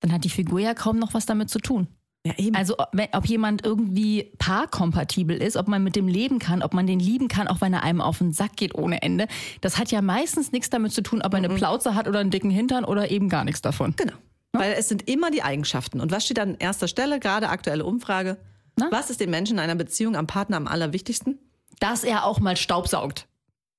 dann 0.00 0.12
hat 0.12 0.24
die 0.24 0.30
Figur 0.30 0.58
ja 0.58 0.74
kaum 0.74 0.98
noch 0.98 1.14
was 1.14 1.26
damit 1.26 1.48
zu 1.48 1.60
tun. 1.60 1.86
Ja, 2.28 2.34
eben. 2.36 2.56
Also 2.56 2.74
ob, 2.78 2.90
ob 3.12 3.26
jemand 3.26 3.64
irgendwie 3.64 4.32
paarkompatibel 4.38 5.36
ist, 5.36 5.56
ob 5.56 5.68
man 5.68 5.82
mit 5.82 5.96
dem 5.96 6.08
leben 6.08 6.38
kann, 6.38 6.62
ob 6.62 6.74
man 6.74 6.86
den 6.86 7.00
lieben 7.00 7.28
kann, 7.28 7.48
auch 7.48 7.60
wenn 7.60 7.72
er 7.72 7.82
einem 7.82 8.00
auf 8.00 8.18
den 8.18 8.32
Sack 8.32 8.56
geht 8.56 8.74
ohne 8.74 9.02
Ende, 9.02 9.26
das 9.60 9.78
hat 9.78 9.90
ja 9.90 10.02
meistens 10.02 10.52
nichts 10.52 10.70
damit 10.70 10.92
zu 10.92 11.02
tun, 11.02 11.22
ob 11.22 11.32
er 11.32 11.38
eine 11.38 11.48
Plauze 11.48 11.94
hat 11.94 12.08
oder 12.08 12.20
einen 12.20 12.30
dicken 12.30 12.50
Hintern 12.50 12.84
oder 12.84 13.10
eben 13.10 13.28
gar 13.28 13.44
nichts 13.44 13.62
davon. 13.62 13.94
Genau. 13.96 14.14
Weil 14.52 14.72
es 14.72 14.88
sind 14.88 15.08
immer 15.08 15.30
die 15.30 15.42
Eigenschaften. 15.42 16.00
Und 16.00 16.10
was 16.10 16.24
steht 16.24 16.38
an 16.38 16.56
erster 16.58 16.88
Stelle? 16.88 17.20
Gerade 17.20 17.48
aktuelle 17.48 17.84
Umfrage. 17.84 18.38
Na? 18.76 18.88
Was 18.90 19.10
ist 19.10 19.20
den 19.20 19.30
Menschen 19.30 19.54
in 19.54 19.60
einer 19.60 19.74
Beziehung 19.74 20.16
am 20.16 20.26
Partner 20.26 20.56
am 20.56 20.66
allerwichtigsten? 20.66 21.38
Dass 21.80 22.04
er 22.04 22.24
auch 22.24 22.40
mal 22.40 22.56
staubsaugt. 22.56 23.26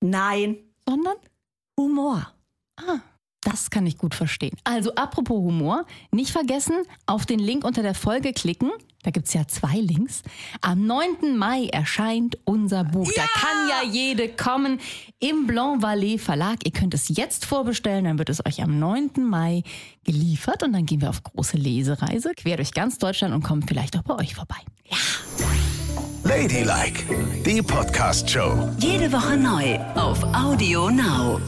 Nein. 0.01 0.57
Sondern? 0.87 1.15
Humor. 1.77 2.31
Das 3.41 3.69
kann 3.69 3.87
ich 3.87 3.97
gut 3.97 4.15
verstehen. 4.15 4.57
Also 4.65 4.93
apropos 4.95 5.37
Humor, 5.37 5.85
nicht 6.11 6.31
vergessen, 6.31 6.75
auf 7.05 7.25
den 7.25 7.39
Link 7.39 7.63
unter 7.63 7.81
der 7.81 7.95
Folge 7.95 8.33
klicken. 8.33 8.71
Da 9.03 9.11
gibt's 9.11 9.33
ja 9.33 9.47
zwei 9.47 9.77
Links. 9.77 10.23
Am 10.59 10.85
9. 10.85 11.37
Mai 11.37 11.67
erscheint 11.67 12.37
unser 12.43 12.83
Buch. 12.83 13.09
Da 13.15 13.21
kann 13.21 13.69
ja 13.69 13.89
jede 13.89 14.27
kommen 14.27 14.79
im 15.19 15.47
Blanc 15.47 15.81
Vallée 15.81 16.19
Verlag. 16.19 16.65
Ihr 16.65 16.71
könnt 16.71 16.93
es 16.93 17.07
jetzt 17.07 17.45
vorbestellen, 17.45 18.03
dann 18.03 18.17
wird 18.17 18.29
es 18.29 18.45
euch 18.45 18.61
am 18.61 18.77
9. 18.77 19.11
Mai 19.23 19.63
geliefert 20.03 20.63
und 20.63 20.73
dann 20.73 20.85
gehen 20.85 20.99
wir 20.99 21.09
auf 21.09 21.23
große 21.23 21.55
Lesereise 21.55 22.33
quer 22.35 22.57
durch 22.57 22.73
ganz 22.73 22.97
Deutschland 22.97 23.33
und 23.33 23.41
kommen 23.41 23.63
vielleicht 23.63 23.97
auch 23.97 24.03
bei 24.03 24.15
euch 24.15 24.35
vorbei. 24.35 24.57
Ladylike, 26.23 27.05
die 27.45 27.61
Podcast-Show. 27.61 28.69
Jede 28.79 29.09
Woche 29.13 29.37
neu 29.37 29.79
auf 29.95 30.21
Audio 30.35 30.89
Now. 30.89 31.39